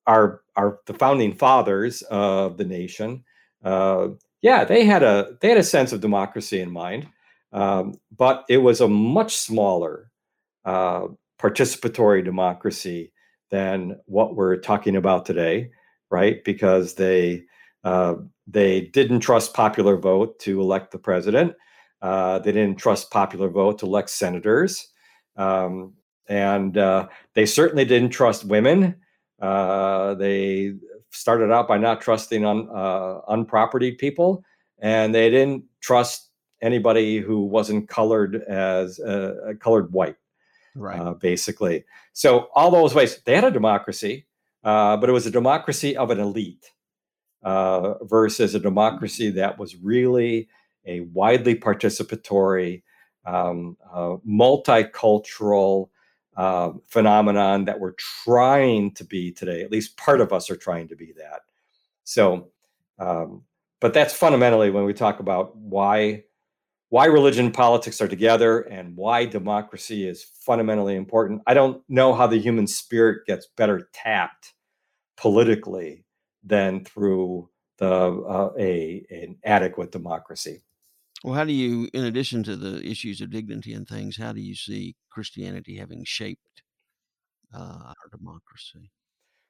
[0.06, 3.24] our our the founding fathers of the nation,
[3.64, 4.08] uh,
[4.42, 7.06] yeah, they had a they had a sense of democracy in mind,
[7.52, 10.10] um, but it was a much smaller
[10.66, 11.06] uh,
[11.40, 13.12] participatory democracy
[13.50, 15.70] than what we're talking about today
[16.10, 16.42] right?
[16.44, 17.44] Because they
[17.84, 18.14] uh,
[18.46, 21.54] they didn't trust popular vote to elect the president.
[22.02, 24.88] Uh, they didn't trust popular vote to elect senators,
[25.36, 25.94] um,
[26.28, 28.96] and uh, they certainly didn't trust women.
[29.40, 30.74] Uh, they
[31.10, 34.44] started out by not trusting un, uh, unpropertied people,
[34.80, 40.16] and they didn't trust anybody who wasn't colored as uh, colored white,
[40.74, 41.18] right?
[41.20, 44.26] basically, so all those ways they had a democracy
[44.64, 46.72] uh, but it was a democracy of an elite
[47.42, 50.48] uh, versus a democracy that was really
[50.86, 52.82] a widely participatory,
[53.26, 55.88] um, uh, multicultural
[56.38, 59.62] uh, phenomenon that we're trying to be today.
[59.62, 61.40] At least part of us are trying to be that.
[62.04, 62.50] So,
[63.00, 63.42] um,
[63.80, 66.22] but that's fundamentally when we talk about why
[66.90, 71.42] why religion and politics are together and why democracy is fundamentally important.
[71.46, 74.54] I don't know how the human spirit gets better tapped
[75.18, 76.06] politically
[76.42, 80.62] than through the uh, a an adequate democracy.
[81.24, 84.40] Well, how do you, in addition to the issues of dignity and things, how do
[84.40, 86.62] you see Christianity having shaped
[87.52, 88.90] uh, our democracy?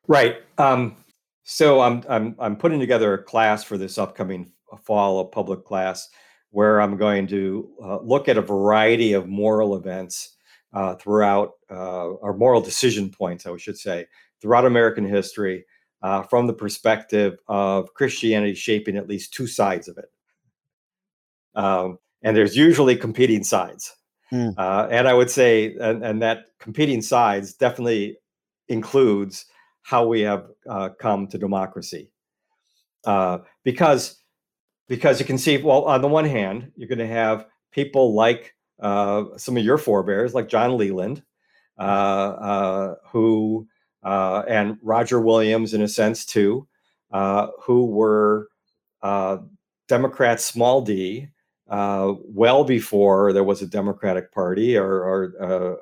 [0.07, 0.37] Right.
[0.57, 0.97] Um,
[1.45, 4.53] so I'm I'm I'm putting together a class for this upcoming
[4.83, 6.09] fall, a public class,
[6.51, 10.37] where I'm going to uh, look at a variety of moral events
[10.73, 14.07] uh, throughout, uh, or moral decision points, I should say,
[14.41, 15.65] throughout American history,
[16.03, 20.07] uh, from the perspective of Christianity shaping at least two sides of it.
[21.55, 23.95] Um, and there's usually competing sides.
[24.33, 24.55] Mm.
[24.91, 28.19] and I would say, and, and that competing sides definitely
[28.69, 29.47] includes
[29.83, 32.11] how we have uh, come to democracy.
[33.05, 34.23] Uh, because
[34.87, 38.55] because you can see, well, on the one hand, you're going to have people like
[38.81, 41.23] uh, some of your forebears, like John Leland,
[41.79, 43.67] uh, uh, who
[44.03, 46.67] uh, and Roger Williams, in a sense, too,
[47.11, 48.49] who were
[49.89, 51.29] Democrats, small d,
[51.71, 55.35] well before there was a Democratic Party, or or,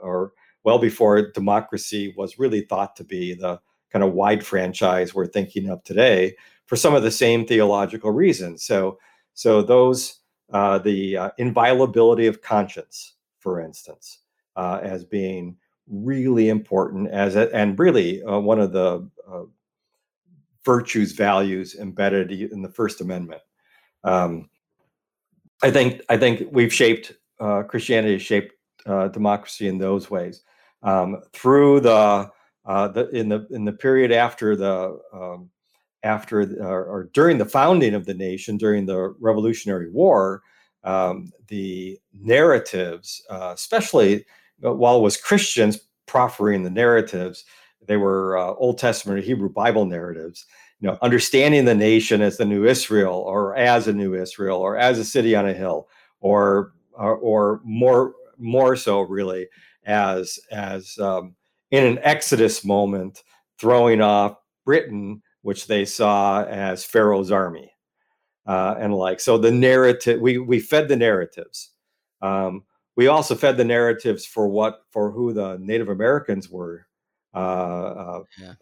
[0.03, 0.33] or
[0.64, 5.70] well before democracy was really thought to be the kind of wide franchise we're thinking
[5.70, 6.35] of today
[6.66, 8.64] for some of the same theological reasons.
[8.64, 8.99] So,
[9.35, 10.18] so those
[10.53, 14.20] uh, the uh, inviolability of conscience, for instance,
[14.57, 15.57] uh, as being
[15.88, 19.42] really important as a, and really uh, one of the uh,
[20.64, 23.42] virtues values embedded in the First Amendment.
[24.05, 24.49] Um,
[25.62, 28.52] I think I think we've shaped uh, Christianity shaped
[29.12, 30.42] democracy in those ways
[30.82, 32.30] um, through the
[32.64, 35.50] uh, the, in the in the period after the um,
[36.02, 40.42] after or, or, during the founding of the nation during the Revolutionary War,
[40.84, 44.24] um, the narratives, uh, especially
[44.64, 47.44] uh, while it was Christians proffering the narratives,
[47.86, 50.46] they were uh, Old Testament Hebrew Bible narratives.
[50.80, 54.76] You know, understanding the nation as the new Israel, or as a new Israel, or
[54.76, 55.88] as a city on a hill,
[56.20, 59.48] or or, or more more so really
[59.86, 61.34] as as um,
[61.70, 63.22] in an Exodus moment,
[63.58, 67.72] throwing off Britain, which they saw as Pharaoh's army
[68.46, 69.20] uh, and like.
[69.20, 71.70] So the narrative, we we fed the narratives.
[72.22, 72.64] Um,
[72.96, 76.86] we also fed the narratives for what for who the Native Americans were.
[77.37, 78.55] Uh, uh, yeah.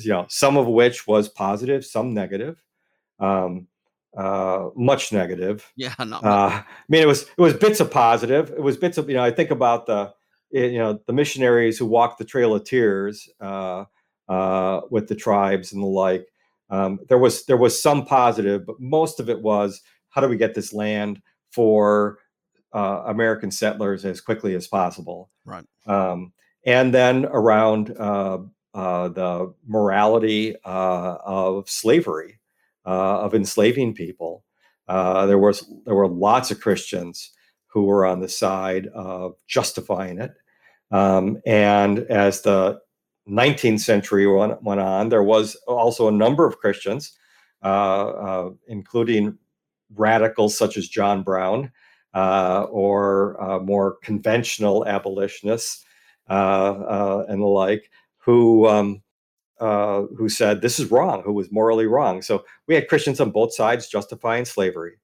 [0.00, 2.62] You know, some of which was positive, some negative.
[3.20, 3.68] Um,
[4.16, 5.70] uh, much negative.
[5.76, 8.50] Yeah, not uh, I mean, it was it was bits of positive.
[8.50, 9.22] It was bits of you know.
[9.22, 10.12] I think about the
[10.50, 13.84] you know the missionaries who walked the Trail of Tears uh,
[14.28, 16.26] uh, with the tribes and the like.
[16.68, 20.36] Um, there was there was some positive, but most of it was how do we
[20.36, 22.18] get this land for
[22.72, 25.30] uh, American settlers as quickly as possible.
[25.44, 25.64] Right.
[25.86, 26.32] Um,
[26.66, 28.38] and then around uh,
[28.74, 32.40] uh, the morality uh, of slavery,
[32.84, 34.44] of enslaving people.
[34.88, 37.32] there was there were lots of Christians
[37.68, 40.32] who were on the side of justifying it.
[40.90, 42.80] Um, and as the
[43.28, 47.12] 19th century went, went, on, there was also a number of Christians,
[47.62, 49.36] uh, uh, including
[49.94, 51.72] radicals such as John Brown
[52.14, 55.85] uh, or more conventional abolitionists
[56.28, 59.02] and the like, who um,
[59.58, 62.22] who said this is wrong, who was morally wrong.
[62.22, 64.98] So we had Christians on both sides justifying slavery,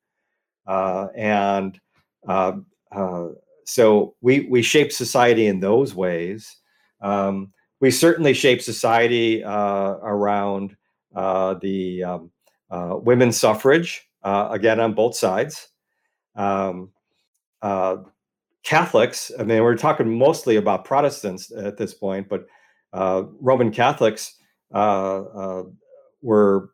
[0.66, 1.80] and
[2.26, 2.52] uh,
[2.90, 3.28] uh,
[3.64, 6.56] so we we shape society in those ways.
[7.00, 10.76] Um, we certainly shape society uh, around
[11.14, 12.30] uh, the um,
[12.70, 15.68] uh, women's suffrage again on both sides.
[16.36, 16.90] Um,
[18.64, 22.46] Catholics, I mean, we're talking mostly about Protestants at this point, but
[22.92, 24.36] Roman Catholics
[24.70, 26.70] were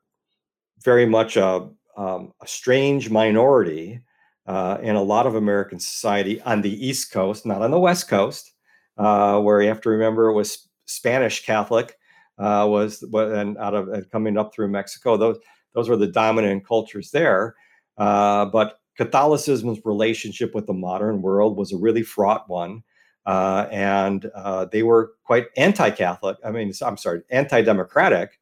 [0.84, 4.00] very much a, um, a strange minority
[4.46, 8.08] uh, in a lot of American society on the East Coast, not on the West
[8.08, 8.52] Coast,
[8.96, 11.96] uh, where you have to remember it was Spanish Catholic
[12.38, 15.16] uh, was and out of and coming up through Mexico.
[15.16, 15.38] Those
[15.74, 17.54] those were the dominant cultures there.
[17.98, 22.82] Uh, but Catholicism's relationship with the modern world was a really fraught one.
[23.24, 26.36] Uh, and uh, they were quite anti-Catholic.
[26.44, 28.38] I mean, I'm sorry, anti-democratic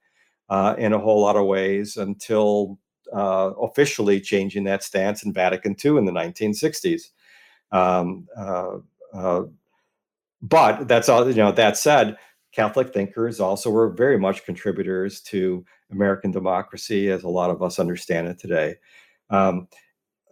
[0.51, 2.79] in a whole lot of ways until
[3.13, 7.11] uh, officially changing that stance in Vatican II in the 1960s.
[7.73, 8.79] Um, uh,
[9.13, 9.43] uh,
[10.43, 12.17] but that's all, you know, that said,
[12.53, 17.79] Catholic thinkers also were very much contributors to American democracy as a lot of us
[17.79, 18.77] understand it today.
[19.31, 19.69] Um,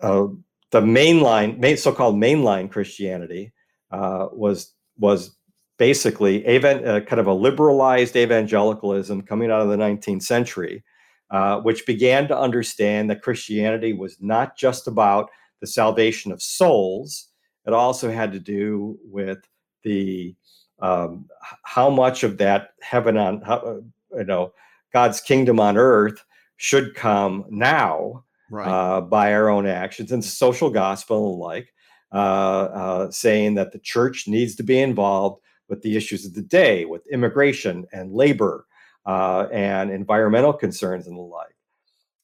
[0.04, 3.52] the mainline, main, so-called mainline Christianity
[3.90, 5.36] uh, was was
[5.78, 10.84] basically uh, kind of a liberalized evangelicalism coming out of the 19th century,
[11.30, 15.30] uh, which began to understand that Christianity was not just about
[15.60, 17.28] the salvation of souls.
[17.66, 19.38] It also had to do with
[19.84, 20.34] the
[20.80, 21.26] um,
[21.62, 23.80] how much of that heaven on how, uh,
[24.18, 24.52] you know
[24.92, 26.24] God's kingdom on earth
[26.56, 28.68] should come now right.
[28.68, 31.72] uh, by our own actions and social gospel and like,
[32.12, 36.42] uh, uh, saying that the church needs to be involved with the issues of the
[36.42, 38.66] day, with immigration and labor
[39.06, 41.56] uh, and environmental concerns and the like.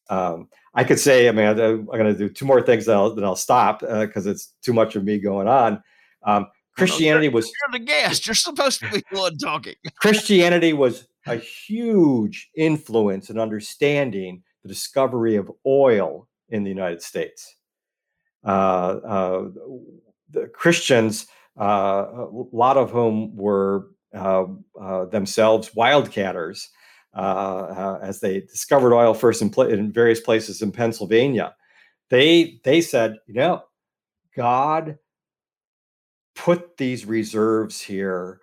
[0.09, 3.15] Um, I could say, I mean, I'm going to do two more things, that I'll,
[3.15, 5.83] then I'll stop because uh, it's too much of me going on.
[6.25, 6.47] Um,
[6.77, 8.27] Christianity was you're the guest.
[8.27, 9.75] You're supposed to be the one talking.
[9.97, 17.57] Christianity was a huge influence in understanding the discovery of oil in the United States.
[18.45, 19.49] Uh, uh,
[20.31, 21.27] the Christians,
[21.61, 23.89] uh, a lot of whom were
[25.11, 26.67] themselves wildcatters,
[27.15, 31.55] as they discovered oil first in, in various places in Pennsylvania,
[32.09, 33.63] they they said, you know,
[34.37, 34.99] God
[36.35, 38.41] put these reserves here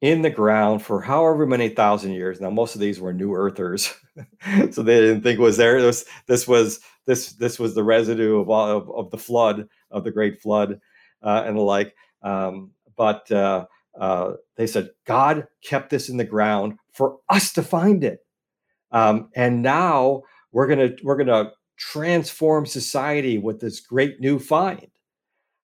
[0.00, 2.40] in the ground for however many thousand years.
[2.40, 3.94] Now, most of these were new earthers,
[4.70, 5.80] so they didn't think was there.
[5.80, 10.04] This this was this this was the residue of all of, of the flood of
[10.04, 10.80] the great flood
[11.22, 11.94] uh, and the like.
[12.22, 13.66] Um, but uh,
[13.98, 18.20] uh, they said God kept this in the ground for us to find it,
[18.92, 20.22] um, and now
[20.52, 24.88] we're gonna we're gonna transform society with this great new find.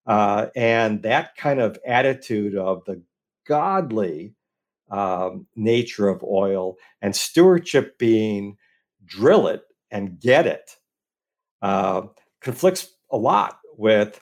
[0.06, 3.00] Uh, and that kind of attitude of the
[3.50, 4.32] godly
[4.92, 8.56] um, nature of oil and stewardship being
[9.04, 10.76] drill it and get it
[11.62, 12.02] uh,
[12.40, 14.20] conflicts a lot with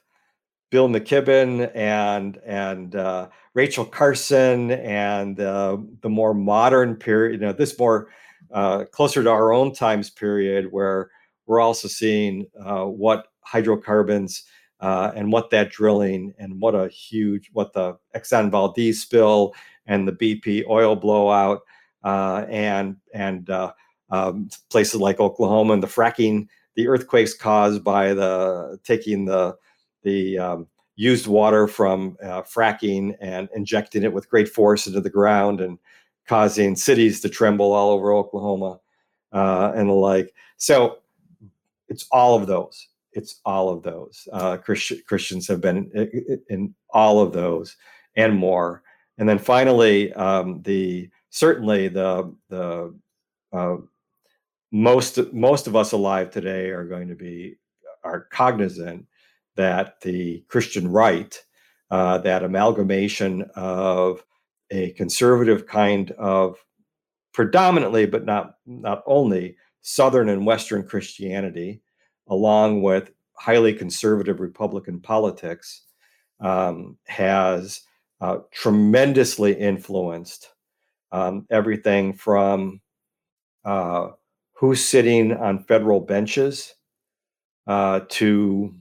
[0.71, 7.53] Bill McKibben and and uh, Rachel Carson and uh, the more modern period, you know,
[7.53, 8.09] this more
[8.51, 11.11] uh, closer to our own times period, where
[11.47, 14.45] we're also seeing uh, what hydrocarbons
[14.81, 19.55] uh, and what that drilling and what a huge what the Exxon Valdez spill
[19.87, 21.63] and the BP oil blowout
[22.05, 23.73] uh, and and uh,
[24.11, 29.57] um, places like Oklahoma and the fracking, the earthquakes caused by the taking the
[30.03, 30.67] the um,
[30.97, 35.79] used water from uh, fracking and injecting it with great force into the ground and
[36.27, 38.79] causing cities to tremble all over Oklahoma
[39.33, 40.35] uh, and the like.
[40.57, 40.99] So
[41.89, 42.89] it's all of those
[43.19, 44.29] it's all of those.
[44.33, 47.77] Uh, Christ- Christians have been in, in, all of those
[48.17, 48.83] and more.
[49.19, 52.95] And then finally, um, the certainly the the
[53.53, 53.77] uh,
[54.71, 57.57] most most of us alive today are going to be
[58.05, 59.07] are cognizant
[59.57, 61.37] that the Christian right,
[61.91, 64.25] uh, that amalgamation of
[64.71, 66.57] a conservative kind of
[67.35, 71.83] predominantly, but not not only Southern and Western Christianity,
[72.29, 75.83] along with highly conservative Republican politics,
[76.41, 77.81] um, has
[78.21, 80.51] uh, tremendously influenced
[81.13, 82.81] um, everything from
[83.65, 84.09] uh,
[84.55, 86.75] who's sitting on federal benches
[87.67, 88.75] uh, to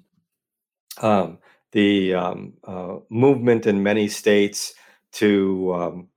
[1.02, 1.38] um,
[1.72, 4.74] the um, uh, movement in many states
[5.12, 6.08] to um,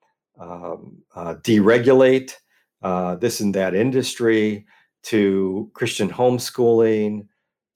[0.41, 2.35] um, uh, deregulate
[2.83, 4.65] uh, this and that industry
[5.05, 7.27] to Christian homeschooling,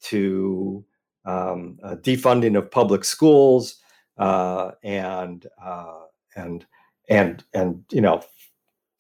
[0.02, 0.84] to
[1.24, 3.76] um, uh, defunding of public schools,
[4.18, 6.00] uh, and uh,
[6.36, 6.66] and
[7.08, 8.22] and and you know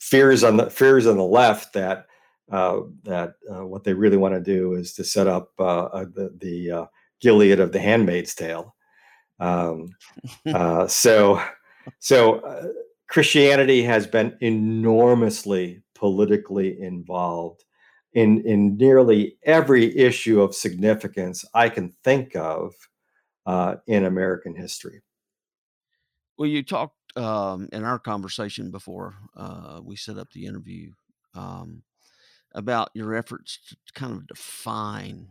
[0.00, 2.06] fears on the fears on the left that
[2.50, 6.34] uh, that uh, what they really want to do is to set up uh, the
[6.40, 6.88] the
[7.20, 8.74] Gilead of the Handmaid's Tale.
[9.40, 9.90] Um,
[10.88, 11.42] so
[11.98, 12.72] so
[13.08, 17.64] Christianity has been enormously politically involved
[18.14, 22.74] in in nearly every issue of significance I can think of
[23.46, 25.02] uh, in American history.
[26.38, 30.92] Well, you talked um, in our conversation before uh, we set up the interview
[31.34, 31.82] um,
[32.52, 35.28] about your efforts to kind of define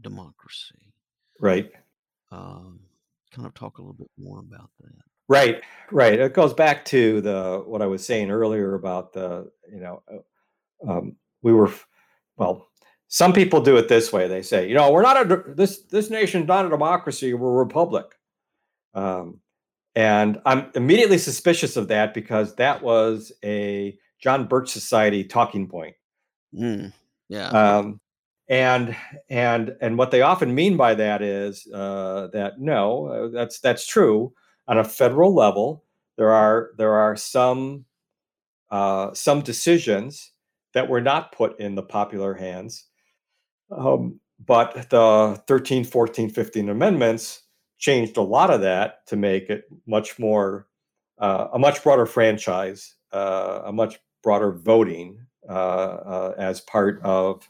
[0.00, 0.92] democracy.
[1.40, 1.70] Right.
[2.30, 2.80] Um,
[3.32, 4.92] kind of talk a little bit more about that.
[5.28, 6.18] Right, right.
[6.18, 10.90] It goes back to the what I was saying earlier about the you know uh,
[10.90, 11.70] um, we were
[12.36, 12.68] well,
[13.08, 14.28] some people do it this way.
[14.28, 17.34] They say, you know, we're not a this this nation's not a democracy.
[17.34, 18.06] We're a republic.
[18.94, 19.40] Um,
[19.94, 25.94] and I'm immediately suspicious of that because that was a John Birch Society talking point.
[26.54, 26.92] Mm,
[27.28, 27.48] yeah.
[27.48, 28.00] Um,
[28.48, 28.96] and
[29.28, 33.86] and and what they often mean by that is uh, that no, uh, that's that's
[33.86, 34.32] true
[34.68, 35.84] on a federal level.
[36.16, 37.84] There are there are some
[38.70, 40.32] uh, some decisions
[40.76, 42.84] that were not put in the popular hands
[43.70, 47.42] um, but the 13, 14, 15 amendments
[47.78, 50.66] changed a lot of that to make it much more
[51.18, 55.18] uh, a much broader franchise, uh, a much broader voting
[55.48, 57.48] uh, uh as part of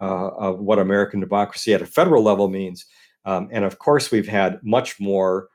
[0.00, 2.84] uh, of what American democracy at a federal level means.
[3.24, 5.48] Um, and of course, we've had much more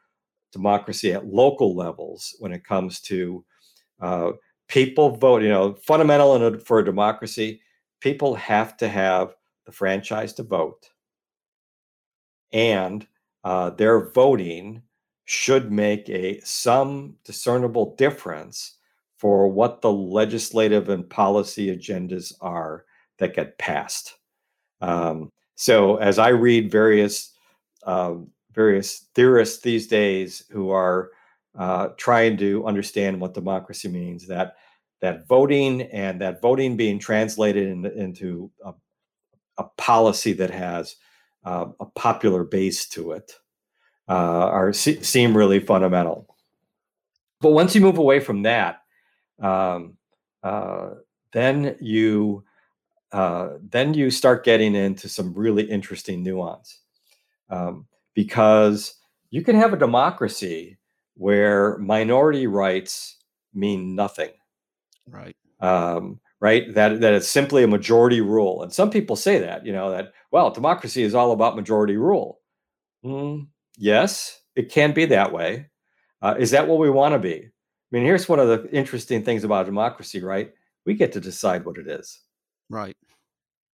[0.51, 3.45] democracy at local levels when it comes to
[4.01, 4.32] uh,
[4.74, 5.43] people vote.
[5.43, 7.61] You know, fundamental a, for a democracy,
[8.01, 10.89] people have to have the franchise to vote,
[12.51, 13.07] and
[13.43, 14.82] uh, their voting
[15.26, 18.78] should make a some discernible difference
[19.17, 22.84] for what the legislative and policy agendas are
[23.19, 24.17] that get passed.
[24.82, 27.32] Um, so as I read various
[27.84, 28.15] uh,
[28.53, 31.11] various theorists these days who are
[31.58, 34.56] uh, trying to understand what democracy means, that
[35.01, 38.74] that voting and that voting being translated in, into a,
[39.58, 40.95] a, policy that has
[41.43, 43.34] uh, a popular base to it
[44.08, 46.34] uh, are seem really fundamental.
[47.41, 48.82] But once you move away from that,
[49.41, 49.97] um,
[50.41, 50.91] uh,
[51.34, 52.45] then you
[53.12, 56.80] uh, then you start getting into some really interesting nuance
[57.49, 57.86] um,
[58.16, 58.95] because
[59.30, 60.78] you can have a democracy
[61.16, 63.18] where minority rights
[63.53, 64.32] mean nothing.
[65.07, 65.36] Right.
[65.59, 66.74] Um, right?
[66.74, 68.64] That that it's simply a majority rule.
[68.64, 72.39] And some people say that you know that well democracy is all about majority rule.
[73.05, 73.47] Mm,
[73.78, 75.68] yes it can be that way.
[76.22, 77.36] Uh, is that what we want to be?
[77.36, 77.49] I
[77.91, 80.51] mean here's one of the interesting things about democracy right?
[80.86, 82.20] We get to decide what it is.
[82.70, 82.97] Right.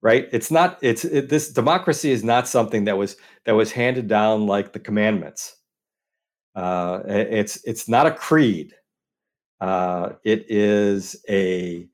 [0.02, 0.30] Right?
[0.32, 4.48] It's not it's it, this democracy is not something that was that was handed down
[4.48, 5.56] like the commandments
[6.60, 8.76] uh, it's it's not a creed.
[9.62, 11.88] Uh, it is a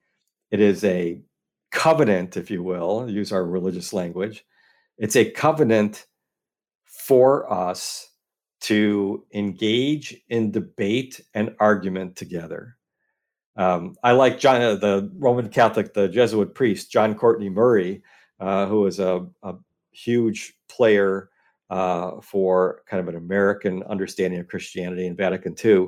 [0.50, 1.22] it is a
[1.72, 4.44] covenant if you will use our religious language.
[4.98, 6.08] It's a covenant
[6.86, 8.10] for us
[8.62, 12.76] to engage in debate and argument together.
[13.58, 18.02] Um, I like John, uh, the Roman Catholic, the Jesuit priest, John Courtney Murray,
[18.40, 19.56] uh, who was a, a
[19.92, 21.30] huge player
[21.70, 25.88] uh, for kind of an American understanding of Christianity in Vatican II,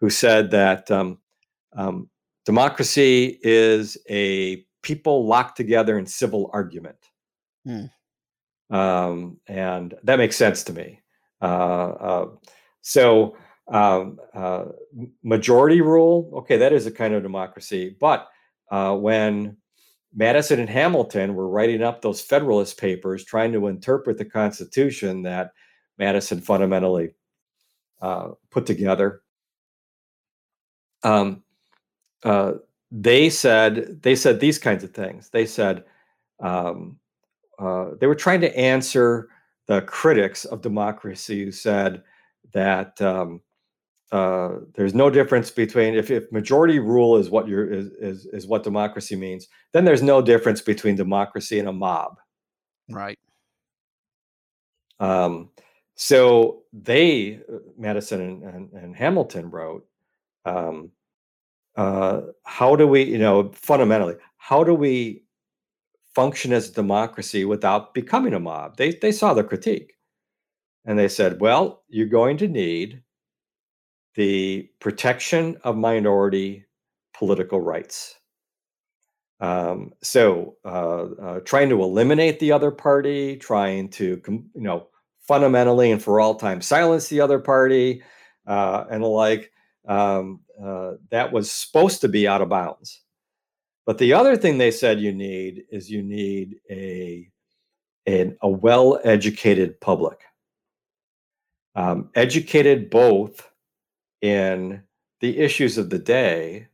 [0.00, 1.18] who said that um,
[1.76, 2.08] um,
[2.44, 6.96] democracy is a people locked together in civil argument.
[7.64, 7.86] Hmm.
[8.74, 11.00] Um, and that makes sense to me.
[11.42, 12.26] Uh, uh,
[12.80, 13.36] so,
[13.68, 14.64] um, uh,
[15.22, 17.96] majority rule, okay, that is a kind of democracy.
[18.00, 18.28] But
[18.70, 19.56] uh, when
[20.14, 25.52] Madison and Hamilton were writing up those Federalist Papers, trying to interpret the Constitution that
[25.98, 27.10] Madison fundamentally
[28.00, 29.22] uh, put together,
[31.02, 31.42] um,
[32.24, 32.52] uh,
[32.90, 35.30] they said they said these kinds of things.
[35.30, 35.84] They said
[36.40, 36.98] um,
[37.58, 39.28] uh, they were trying to answer
[39.66, 42.02] the critics of democracy who said
[42.52, 43.40] that um,
[44.12, 48.46] uh, there's no difference between if, if majority rule is what you're is, is is
[48.46, 52.18] what democracy means then there's no difference between democracy and a mob.
[52.90, 53.18] Right.
[54.98, 55.50] Um,
[55.94, 59.86] so they uh, madison and, and, and hamilton wrote
[60.44, 60.90] um,
[61.76, 65.22] uh, how do we you know fundamentally how do we
[66.14, 68.76] function as a democracy without becoming a mob?
[68.76, 69.94] They they saw the critique.
[70.86, 73.02] And they said well you're going to need
[74.14, 76.66] the protection of minority
[77.14, 78.16] political rights.
[79.40, 84.88] Um, so, uh, uh, trying to eliminate the other party, trying to, you know,
[85.20, 88.02] fundamentally and for all time silence the other party,
[88.46, 89.50] uh, and the like,
[89.88, 93.00] um, uh, that was supposed to be out of bounds.
[93.86, 97.30] But the other thing they said you need is you need a
[98.08, 100.20] a, a well-educated public,
[101.74, 103.49] um, educated both
[104.22, 104.82] in
[105.20, 106.66] the issues of the day,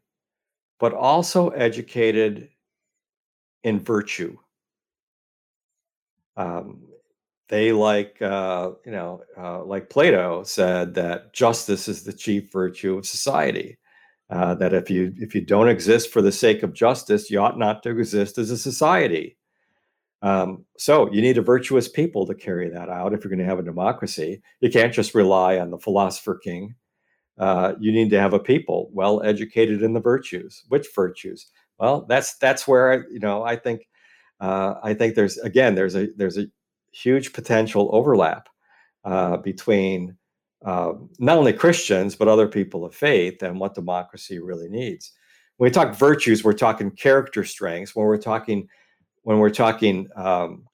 [0.79, 2.49] but also educated
[3.65, 4.37] in virtue.
[6.37, 6.83] Um,
[7.49, 12.99] they like uh, you know uh, like Plato said that justice is the chief virtue
[12.99, 13.79] of society.
[14.29, 17.59] Uh, that if you if you don't exist for the sake of justice, you ought
[17.59, 19.37] not to exist as a society.
[20.23, 23.45] Um, so you need a virtuous people to carry that out if you're going to
[23.45, 24.43] have a democracy.
[24.61, 26.75] You can't just rely on the philosopher king
[27.39, 30.65] uh, you need to have a people well educated in the virtues.
[30.69, 31.51] Which virtues?
[31.79, 33.87] Well, that's that's where I, you know I think
[34.41, 36.47] uh, I think there's again there's a there's a
[36.93, 38.49] huge potential overlap
[39.05, 40.17] uh, between
[40.65, 45.13] uh, not only Christians but other people of faith and what democracy really needs.
[45.59, 47.95] When we talk virtues, we're talking character strengths.
[47.95, 48.69] When we're talking
[49.23, 50.65] when we're talking um,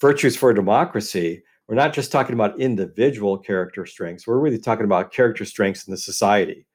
[0.00, 4.26] virtues for democracy, we're not just talking about individual character strengths.
[4.26, 6.66] We're really talking about character strengths in the society.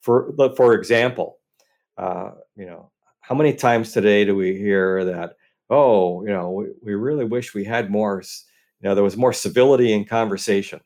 [0.00, 1.38] For for example,
[1.96, 5.36] uh, you know, how many times today do we hear that?
[5.70, 8.22] Oh, you know, we, we really wish we had more.
[8.80, 10.80] You know, there was more civility in conversation.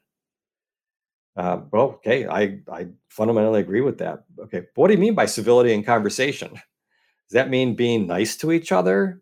[1.36, 4.24] Uh, well, okay, I I fundamentally agree with that.
[4.38, 6.52] Okay, but what do you mean by civility in conversation?
[6.52, 9.21] Does that mean being nice to each other?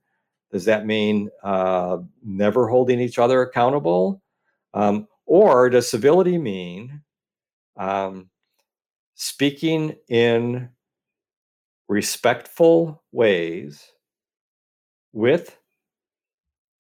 [0.53, 4.23] Does that mean uh, never holding each other accountable?
[4.75, 7.03] Um, or does civility mean
[7.77, 8.31] um,
[9.15, 10.71] speaking in
[11.89, 13.93] respectful ways
[15.13, 15.57] with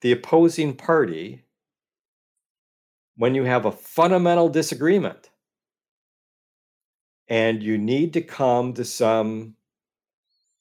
[0.00, 1.44] the opposing party
[3.16, 5.30] when you have a fundamental disagreement
[7.28, 9.54] and you need to come to some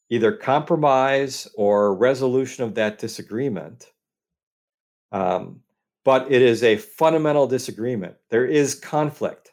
[0.09, 3.91] either compromise or resolution of that disagreement.
[5.11, 5.61] Um,
[6.03, 8.15] but it is a fundamental disagreement.
[8.29, 9.51] There is conflict.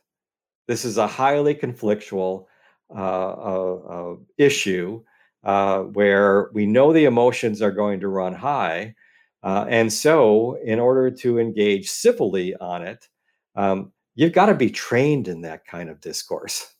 [0.68, 2.46] This is a highly conflictual
[2.94, 5.02] uh, uh, uh, issue
[5.44, 8.94] uh, where we know the emotions are going to run high.
[9.42, 13.08] Uh, and so, in order to engage civilly on it,
[13.54, 16.74] um, you've got to be trained in that kind of discourse.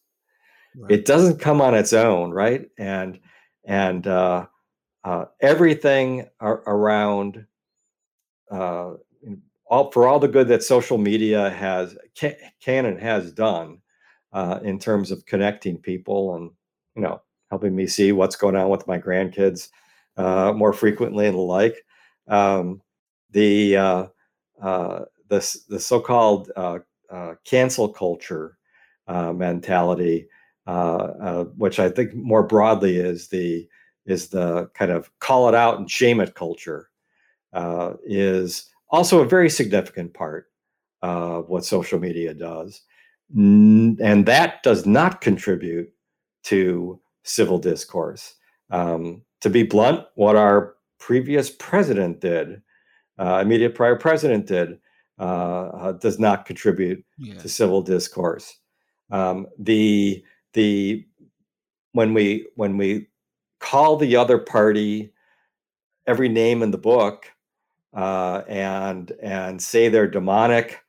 [0.74, 0.92] Right.
[0.92, 2.68] It doesn't come on its own, right?
[2.78, 3.20] And
[3.66, 4.46] and uh,
[5.04, 7.46] uh, everything ar- around
[8.50, 8.92] uh,
[9.68, 13.78] all for all the good that social media has can, and has done
[14.32, 16.50] uh, in terms of connecting people and
[16.94, 19.68] you know helping me see what's going on with my grandkids
[20.16, 21.84] uh, more frequently and the like.
[22.28, 22.80] Um,
[23.30, 24.06] the uh,
[25.28, 26.50] the the so-called
[27.44, 28.56] cancel culture
[29.08, 30.28] mentality
[31.56, 33.68] which I think more broadly is the
[34.04, 36.90] is the kind of call it out and shame it culture,
[37.52, 40.46] uh, is also a very significant part
[41.02, 42.82] of what social media does,
[43.34, 45.92] and that does not contribute
[46.44, 48.34] to civil discourse.
[48.70, 52.62] Um, to be blunt, what our previous president did,
[53.18, 54.78] uh, immediate prior president did,
[55.18, 57.38] uh, uh, does not contribute yeah.
[57.38, 58.58] to civil discourse.
[59.10, 60.24] Um, the
[60.56, 61.06] the
[61.92, 63.06] when we when we
[63.60, 65.12] call the other party
[66.06, 67.30] every name in the book
[67.94, 70.80] uh, and and say they're demonic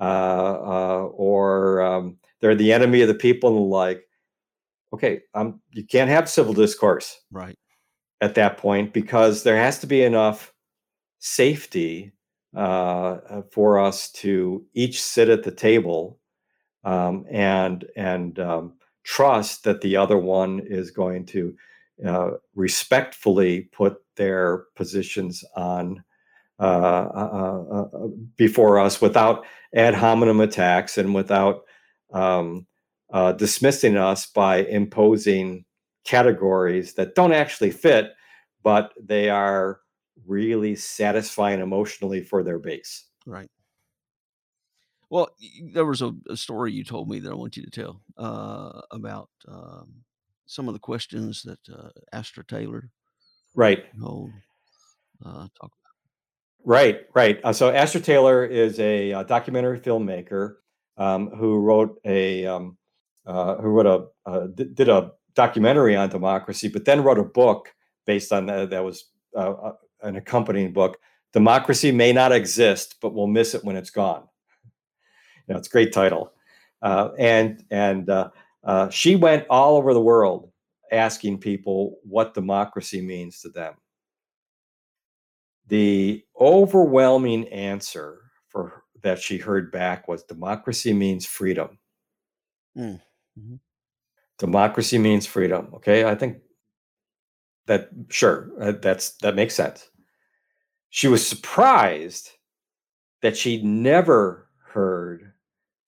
[0.00, 4.02] uh, uh, or um, they're the enemy of the people and like.
[4.92, 7.58] Okay, um, you can't have civil discourse right
[8.20, 10.52] at that point because there has to be enough
[11.18, 12.12] safety
[12.56, 16.18] uh, for us to each sit at the table
[16.84, 18.74] um, and and um,
[19.06, 21.54] trust that the other one is going to
[22.04, 26.02] uh, respectfully put their positions on
[26.58, 29.44] uh, uh, uh, uh before us without
[29.74, 31.62] ad hominem attacks and without
[32.12, 32.66] um,
[33.36, 35.64] dismissing us by imposing
[36.04, 38.12] categories that don't actually fit,
[38.62, 39.80] but they are
[40.26, 43.04] really satisfying emotionally for their base.
[43.26, 43.48] Right.
[45.08, 45.28] Well,
[45.72, 48.80] there was a, a story you told me that I want you to tell uh,
[48.90, 50.02] about um,
[50.46, 52.90] some of the questions that uh, Astra Taylor,
[53.54, 53.84] Right.
[55.24, 55.72] uh, talk about.
[56.64, 57.40] Right, right.
[57.44, 60.56] Uh, so Astra Taylor is a, uh, documentary filmmaker
[60.98, 62.76] um, who wrote a um,
[63.26, 67.72] uh, who wrote a uh, did a documentary on democracy, but then wrote a book
[68.06, 68.70] based on that.
[68.70, 70.98] That was an accompanying book.
[71.32, 74.26] Democracy may not exist, but we'll miss it when it's gone
[75.46, 76.32] you know, it's a great title.
[76.82, 78.30] Uh, and and uh,
[78.64, 80.50] uh, she went all over the world
[80.92, 83.74] asking people what democracy means to them.
[85.68, 91.78] The overwhelming answer for that she heard back was democracy means freedom.
[92.76, 93.00] Mm.
[93.38, 93.54] hmm
[94.38, 95.70] Democracy means freedom.
[95.74, 96.38] Okay, I think
[97.66, 99.88] that sure uh, that's that makes sense.
[100.90, 102.30] She was surprised
[103.22, 105.32] that she'd never heard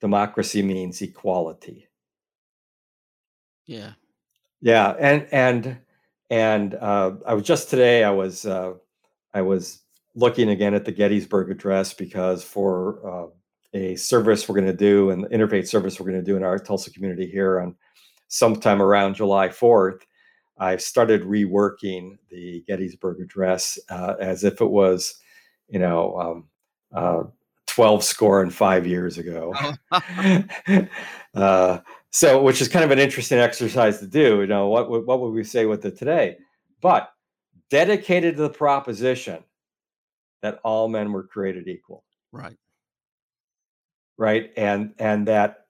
[0.01, 1.89] democracy means equality.
[3.67, 3.93] Yeah.
[4.61, 5.79] Yeah, and and
[6.31, 8.03] and uh, I was just today.
[8.05, 8.75] I was uh,
[9.35, 9.83] I was
[10.15, 13.27] looking again at the Gettysburg Address because for uh,
[13.75, 16.43] a service we're going to do and the interfaith service we're going to do in
[16.43, 17.77] our Tulsa community here on
[18.29, 20.05] sometime around July fourth.
[20.59, 25.15] I've started reworking the Gettysburg Address uh, as if it was,
[25.69, 26.49] you know, um,
[26.93, 27.23] uh,
[27.79, 29.55] 12 score and five years ago.
[29.93, 30.85] Oh.
[31.41, 31.79] uh,
[32.11, 34.41] so, which is kind of an interesting exercise to do.
[34.41, 36.39] You know, what, what would we say with it today?
[36.81, 37.13] But
[37.71, 39.45] dedicated to the proposition
[40.43, 42.03] that all men were created equal.
[42.33, 42.57] Right.
[44.17, 44.51] Right.
[44.57, 45.67] And and that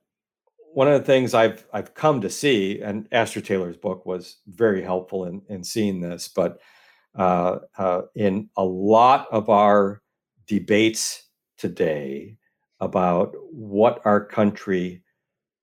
[0.72, 4.82] one of the things I've I've come to see, and Astra Taylor's book was very
[4.82, 6.58] helpful in in seeing this, but
[7.16, 10.00] uh, uh, in a lot of our
[10.46, 11.27] debates
[11.58, 12.36] today
[12.80, 15.02] about what our country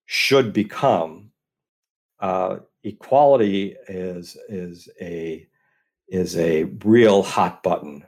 [0.05, 1.31] should become,
[2.19, 5.47] uh, equality is is a
[6.07, 8.03] is a real hot button.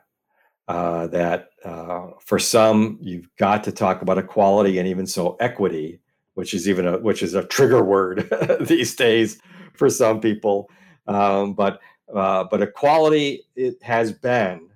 [0.67, 5.99] Uh, that uh, for some you've got to talk about equality and even so equity,
[6.33, 8.29] which is even a which is a trigger word
[8.61, 9.39] these days
[9.73, 10.69] for some people.
[11.07, 11.79] Um, but
[12.13, 14.69] uh, but equality it has been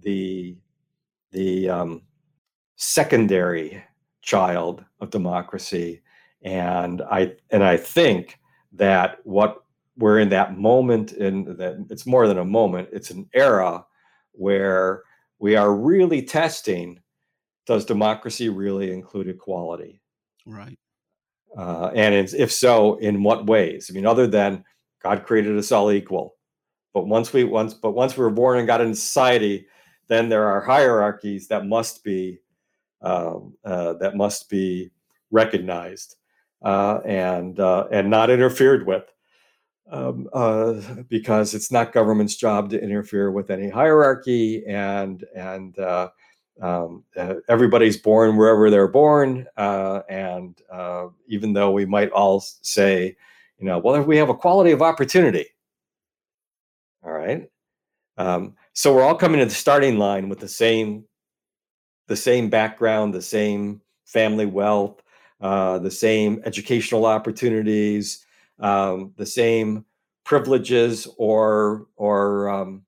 [0.00, 0.56] the
[1.32, 2.02] the um,
[2.76, 3.82] secondary
[4.22, 6.02] child of democracy,
[6.42, 8.38] and I and I think
[8.72, 9.64] that what
[9.96, 13.84] we're in that moment in that it's more than a moment; it's an era
[14.32, 15.02] where
[15.38, 17.00] we are really testing:
[17.66, 20.00] does democracy really include equality?
[20.46, 20.78] Right.
[21.56, 23.90] Uh, and if so, in what ways?
[23.90, 24.64] I mean, other than
[25.02, 26.36] God created us all equal,
[26.94, 29.66] but once we once but once we were born and got into society,
[30.08, 32.38] then there are hierarchies that must be
[33.02, 34.90] um, uh, that must be
[35.30, 36.16] recognized
[36.62, 39.04] uh, and uh, and not interfered with.
[39.90, 40.80] Um, uh,
[41.10, 46.08] because it's not government's job to interfere with any hierarchy, and and uh,
[46.62, 47.04] um,
[47.48, 50.62] everybody's born wherever they're born, and
[51.26, 53.16] even though we might all say,
[53.58, 55.46] you know, well, we have equality of opportunity,
[57.04, 57.48] all right.
[58.16, 61.04] Um, so we're all coming to the starting line with the same,
[62.06, 65.02] the same background, the same family wealth,
[65.40, 68.24] uh, the same educational opportunities,
[68.60, 69.84] um, the same
[70.24, 72.82] privileges or or um,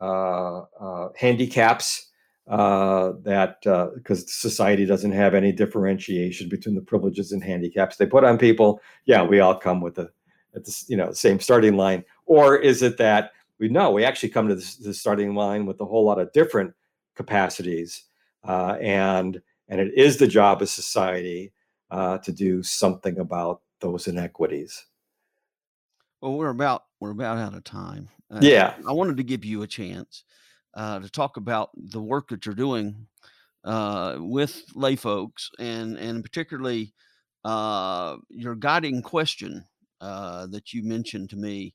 [0.00, 2.10] uh, uh, handicaps
[2.48, 3.60] uh, that
[3.94, 8.38] because uh, society doesn't have any differentiation between the privileges and handicaps they put on
[8.38, 8.80] people.
[9.04, 10.10] Yeah, we all come with the
[10.54, 12.04] at the you know same starting line.
[12.26, 15.80] Or is it that we know we actually come to the, the starting line with
[15.80, 16.72] a whole lot of different
[17.14, 18.04] capacities,
[18.44, 21.52] uh, and and it is the job of society
[21.90, 24.86] uh, to do something about those inequities.
[26.20, 28.08] Well, we're about we're about out of time.
[28.30, 30.24] Uh, yeah, I wanted to give you a chance
[30.74, 33.06] uh, to talk about the work that you're doing
[33.64, 36.94] uh, with lay folks, and and particularly
[37.44, 39.64] uh, your guiding question
[40.00, 41.74] that you mentioned to me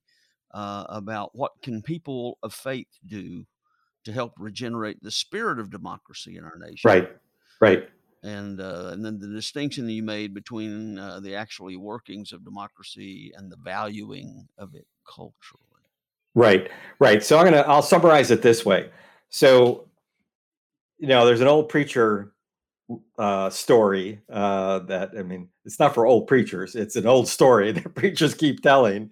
[0.56, 3.46] uh, about what can people of faith do
[4.06, 6.88] to help regenerate the spirit of democracy in our nation.
[6.88, 7.12] Right,
[7.60, 7.90] right.
[8.24, 12.44] And uh, and then the distinction that you made between uh, the actually workings of
[12.44, 15.62] democracy and the valuing of it culturally.
[16.34, 17.24] Right, right.
[17.24, 18.90] So I'm gonna I'll summarize it this way.
[19.30, 19.88] So,
[20.98, 22.34] you know, there's an old preacher
[23.20, 26.76] uh, story uh, that I mean, it's not for old preachers.
[26.76, 29.12] It's an old story that preachers keep telling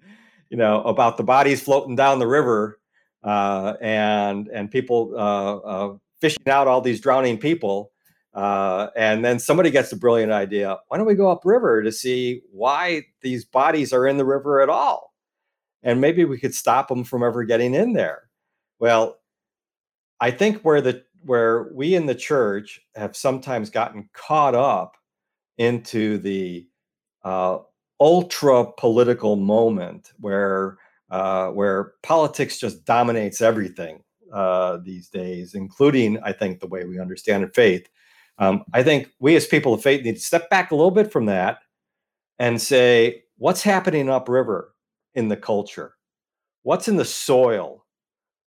[0.54, 2.78] you know, about the bodies floating down the river
[3.24, 7.90] uh, and and people uh, uh, fishing out all these drowning people.
[8.34, 12.42] Uh, and then somebody gets the brilliant idea: why don't we go upriver to see
[12.52, 15.14] why these bodies are in the river at all?
[15.82, 18.28] And maybe we could stop them from ever getting in there.
[18.78, 19.18] Well,
[20.20, 24.96] I think where the where we in the church have sometimes gotten caught up
[25.58, 26.66] into the
[27.24, 27.58] uh,
[28.00, 30.78] ultra political moment where
[31.14, 34.02] uh, where politics just dominates everything
[34.32, 37.88] uh, these days, including I think the way we understand faith.
[38.38, 41.12] Um, I think we as people of faith need to step back a little bit
[41.12, 41.58] from that
[42.40, 44.74] and say, what's happening upriver
[45.14, 45.94] in the culture?
[46.64, 47.84] What's in the soil?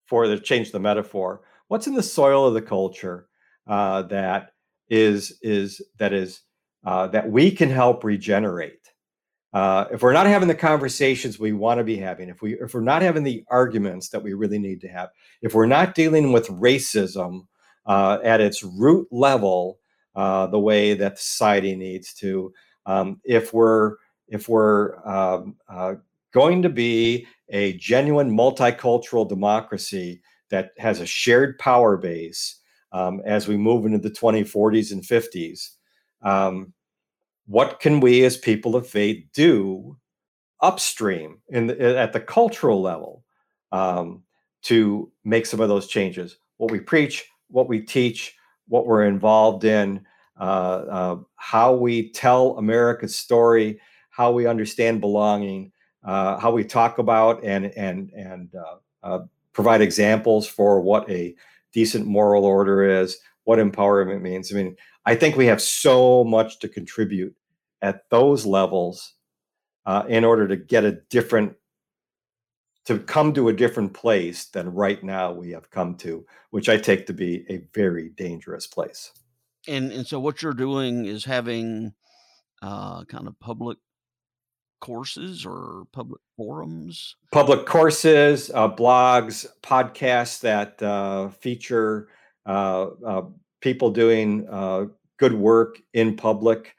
[0.07, 3.29] For the change the metaphor, what's in the soil of the culture
[3.69, 4.51] uh, that
[4.89, 6.41] is is that is
[6.85, 8.91] uh, that we can help regenerate?
[9.57, 12.74] Uh, if we're not having the conversations we want to be having, if we if
[12.74, 15.09] we're not having the arguments that we really need to have,
[15.40, 17.46] if we're not dealing with racism
[17.86, 19.78] uh, at its root level,
[20.14, 22.52] uh, the way that society needs to,
[22.84, 23.94] um, if we're
[24.28, 25.94] if we're um, uh,
[26.34, 32.61] going to be a genuine multicultural democracy that has a shared power base
[32.92, 35.76] um, as we move into the 2040s and 50s.
[37.47, 39.97] What can we as people of faith do
[40.61, 43.24] upstream in the, at the cultural level
[43.72, 44.22] um,
[44.62, 48.34] to make some of those changes what we preach what we teach
[48.66, 50.01] what we're involved in
[50.40, 53.78] uh, uh, how we tell america's story
[54.09, 55.70] how we understand belonging
[56.05, 59.20] uh, how we talk about and and and uh, uh,
[59.53, 61.34] provide examples for what a
[61.72, 64.53] decent moral order is, what empowerment means.
[64.53, 64.76] I mean,
[65.07, 67.34] I think we have so much to contribute
[67.80, 69.14] at those levels
[69.86, 71.54] uh, in order to get a different
[72.86, 76.76] to come to a different place than right now we have come to, which I
[76.76, 79.12] take to be a very dangerous place.
[79.66, 81.94] And and so what you're doing is having
[82.62, 83.78] uh, kind of public
[84.80, 87.16] courses or public forums?
[87.32, 92.09] Public courses, uh, blogs, podcasts that uh, feature
[92.46, 93.22] uh, uh,
[93.67, 94.85] people doing uh,
[95.17, 96.77] good work in public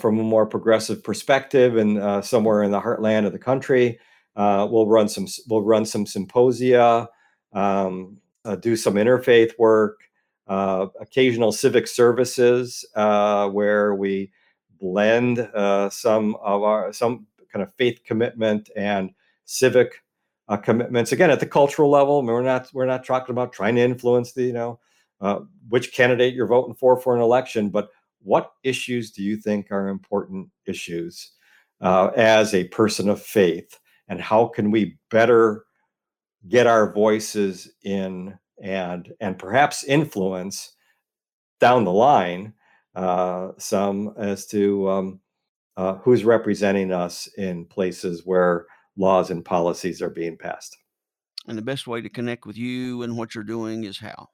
[0.00, 4.00] from a more progressive perspective and somewhere in the heartland of the country.
[4.34, 7.06] we'll run some we'll run some symposia,
[7.52, 8.16] um,
[8.60, 10.00] do some interfaith work,
[10.48, 14.32] occasional civic services where we
[14.80, 19.10] blend uh, some of our some kind of faith commitment and
[19.44, 20.02] civic
[20.48, 21.12] uh, commitments.
[21.12, 23.82] Again, at the cultural level, I mean, we're not we're not talking about trying to
[23.82, 24.80] influence the you know
[25.24, 27.88] uh, which candidate you're voting for for an election, but
[28.20, 31.32] what issues do you think are important issues
[31.80, 35.64] uh, as a person of faith, and how can we better
[36.46, 40.74] get our voices in and and perhaps influence
[41.58, 42.52] down the line
[42.94, 45.20] uh, some as to um,
[45.78, 48.66] uh, who's representing us in places where
[48.98, 50.76] laws and policies are being passed.
[51.48, 54.28] And the best way to connect with you and what you're doing is how?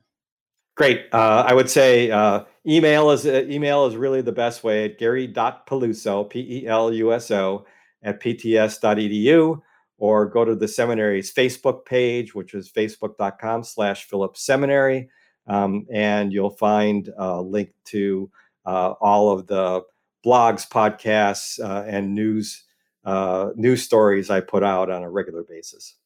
[0.76, 1.06] Great.
[1.12, 4.98] Uh, I would say uh, email is uh, email is really the best way at
[4.98, 7.66] gary.peluso, P-E-L-U-S-O,
[8.02, 9.60] at pts.edu,
[9.98, 15.10] or go to the seminary's Facebook page, which is facebook.com slash Phillips Seminary,
[15.46, 18.30] um, and you'll find a link to
[18.64, 19.82] uh, all of the
[20.24, 22.64] blogs, podcasts, uh, and news
[23.04, 25.96] uh, news stories I put out on a regular basis.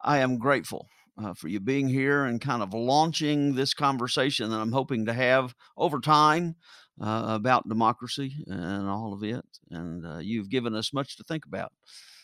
[0.00, 0.88] I am grateful
[1.18, 5.12] uh, for you being here and kind of launching this conversation that I'm hoping to
[5.12, 6.56] have over time
[7.00, 9.44] uh, about democracy and all of it.
[9.70, 11.72] And uh, you've given us much to think about.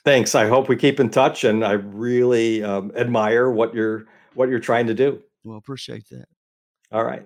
[0.05, 0.34] Thanks.
[0.34, 4.61] I hope we keep in touch, and I really um, admire what you're what you're
[4.61, 5.20] trying to do.
[5.45, 6.26] Well, appreciate that.
[6.93, 7.24] All right.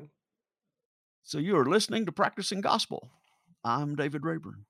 [1.23, 3.11] So you are listening to Practicing Gospel.
[3.65, 4.65] I'm David Rayburn.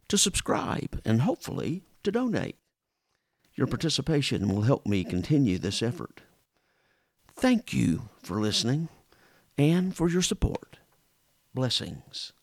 [0.10, 2.56] to subscribe and hopefully to donate.
[3.54, 6.22] Your participation will help me continue this effort.
[7.36, 8.90] Thank you for listening
[9.58, 10.78] and for your support.
[11.54, 12.34] Blessings.